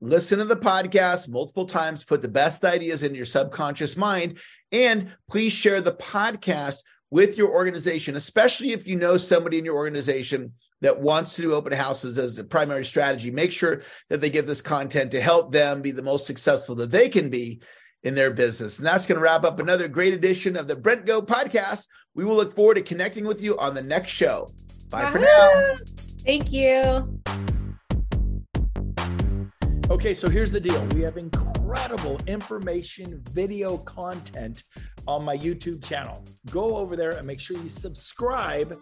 listen 0.04 0.40
to 0.40 0.46
the 0.46 0.56
podcast 0.56 1.30
multiple 1.30 1.66
times, 1.66 2.04
put 2.04 2.22
the 2.22 2.28
best 2.28 2.66
ideas 2.66 3.04
in 3.04 3.16
your 3.16 3.26
subconscious 3.26 3.96
mind, 3.96 4.40
and 4.72 5.16
please 5.30 5.54
share 5.54 5.82
the 5.82 5.94
podcast 5.94 6.84
with 7.10 7.38
your 7.38 7.50
organization, 7.52 8.16
especially 8.16 8.72
if 8.72 8.86
you 8.86 8.96
know 8.96 9.18
somebody 9.18 9.58
in 9.60 9.66
your 9.66 9.76
organization 9.76 10.54
that 10.82 11.00
wants 11.00 11.36
to 11.36 11.42
do 11.42 11.54
open 11.54 11.72
houses 11.72 12.18
as 12.18 12.38
a 12.38 12.44
primary 12.44 12.84
strategy. 12.84 13.32
Make 13.32 13.52
sure 13.52 13.82
that 14.10 14.20
they 14.20 14.30
get 14.30 14.46
this 14.46 14.62
content 14.62 15.12
to 15.12 15.22
help 15.22 15.52
them 15.52 15.82
be 15.82 15.92
the 15.92 16.04
most 16.04 16.26
successful 16.26 16.76
that 16.76 16.92
they 16.92 17.08
can 17.08 17.30
be 17.30 17.62
in 18.04 18.16
their 18.16 18.32
business. 18.32 18.80
And 18.80 18.86
that's 18.86 19.08
going 19.08 19.18
to 19.18 19.24
wrap 19.24 19.46
up 19.46 19.60
another 19.60 19.88
great 19.88 20.14
edition 20.14 20.58
of 20.58 20.68
the 20.68 20.76
Brent 20.76 21.06
Gove 21.06 21.26
podcast. 21.26 21.88
We 22.16 22.26
will 22.26 22.36
look 22.36 22.54
forward 22.56 22.76
to 22.76 22.82
connecting 22.82 23.26
with 23.26 23.42
you 23.42 23.58
on 23.58 23.74
the 23.74 23.82
next 23.82 24.12
show. 24.12 24.50
Bye 24.92 25.10
for 25.10 25.20
now. 25.20 25.52
Thank 26.26 26.52
you. 26.52 27.53
Okay, 29.94 30.16
so 30.16 30.28
here's 30.28 30.52
the 30.52 30.60
deal. 30.60 30.84
We 30.96 31.02
have 31.02 31.18
incredible 31.18 32.20
information, 32.26 33.22
video 33.30 33.78
content 33.78 34.64
on 35.08 35.24
my 35.24 35.38
YouTube 35.38 35.84
channel. 35.84 36.26
Go 36.50 36.78
over 36.78 36.96
there 36.96 37.12
and 37.12 37.28
make 37.28 37.40
sure 37.40 37.56
you 37.58 37.70
subscribe 37.70 38.76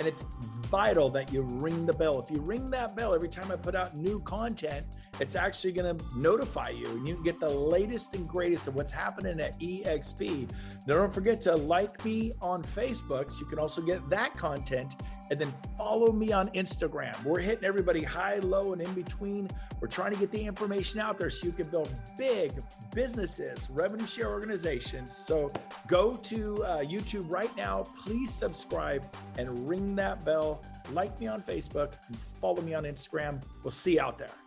and 0.00 0.08
it's 0.08 0.22
vital 0.68 1.08
that 1.10 1.32
you 1.32 1.42
ring 1.42 1.86
the 1.86 1.92
bell. 1.92 2.20
If 2.20 2.32
you 2.32 2.42
ring 2.42 2.68
that 2.70 2.96
bell 2.96 3.14
every 3.14 3.28
time 3.28 3.52
I 3.52 3.54
put 3.54 3.76
out 3.76 3.96
new 3.96 4.18
content, 4.22 4.86
it's 5.20 5.36
actually 5.36 5.72
going 5.72 5.96
to 5.96 6.04
notify 6.16 6.70
you 6.70 6.88
and 6.88 7.06
you 7.06 7.14
can 7.14 7.22
get 7.22 7.38
the 7.38 7.48
latest 7.48 8.16
and 8.16 8.26
greatest 8.26 8.66
of 8.66 8.74
what's 8.74 8.92
happening 8.92 9.38
at 9.38 9.56
EXP. 9.60 10.50
Now, 10.88 10.96
don't 10.96 11.14
forget 11.14 11.40
to 11.42 11.54
like 11.54 12.04
me 12.04 12.32
on 12.42 12.64
Facebook 12.64 13.32
so 13.32 13.38
you 13.38 13.46
can 13.46 13.60
also 13.60 13.80
get 13.82 14.10
that 14.10 14.36
content 14.36 14.96
and 15.30 15.40
then 15.40 15.52
follow 15.76 16.12
me 16.12 16.32
on 16.32 16.48
Instagram. 16.50 17.22
We're 17.24 17.40
hitting 17.40 17.64
everybody 17.64 18.02
high, 18.02 18.36
low, 18.36 18.72
and 18.72 18.82
in 18.82 18.92
between. 18.94 19.50
We're 19.80 19.88
trying 19.88 20.12
to 20.12 20.18
get 20.18 20.30
the 20.30 20.44
information 20.44 21.00
out 21.00 21.18
there 21.18 21.30
so 21.30 21.46
you 21.46 21.52
can 21.52 21.68
build 21.68 21.92
big 22.16 22.52
businesses, 22.94 23.68
revenue 23.70 24.06
share 24.06 24.32
organizations. 24.32 25.14
So 25.16 25.50
go 25.88 26.12
to 26.12 26.64
uh, 26.64 26.78
YouTube 26.78 27.30
right 27.30 27.54
now. 27.56 27.84
Please 28.04 28.32
subscribe 28.32 29.04
and 29.38 29.68
ring 29.68 29.94
that 29.96 30.24
bell. 30.24 30.62
Like 30.92 31.18
me 31.20 31.26
on 31.26 31.40
Facebook 31.40 31.94
and 32.08 32.16
follow 32.40 32.62
me 32.62 32.74
on 32.74 32.84
Instagram. 32.84 33.42
We'll 33.62 33.70
see 33.70 33.94
you 33.94 34.00
out 34.00 34.16
there. 34.18 34.45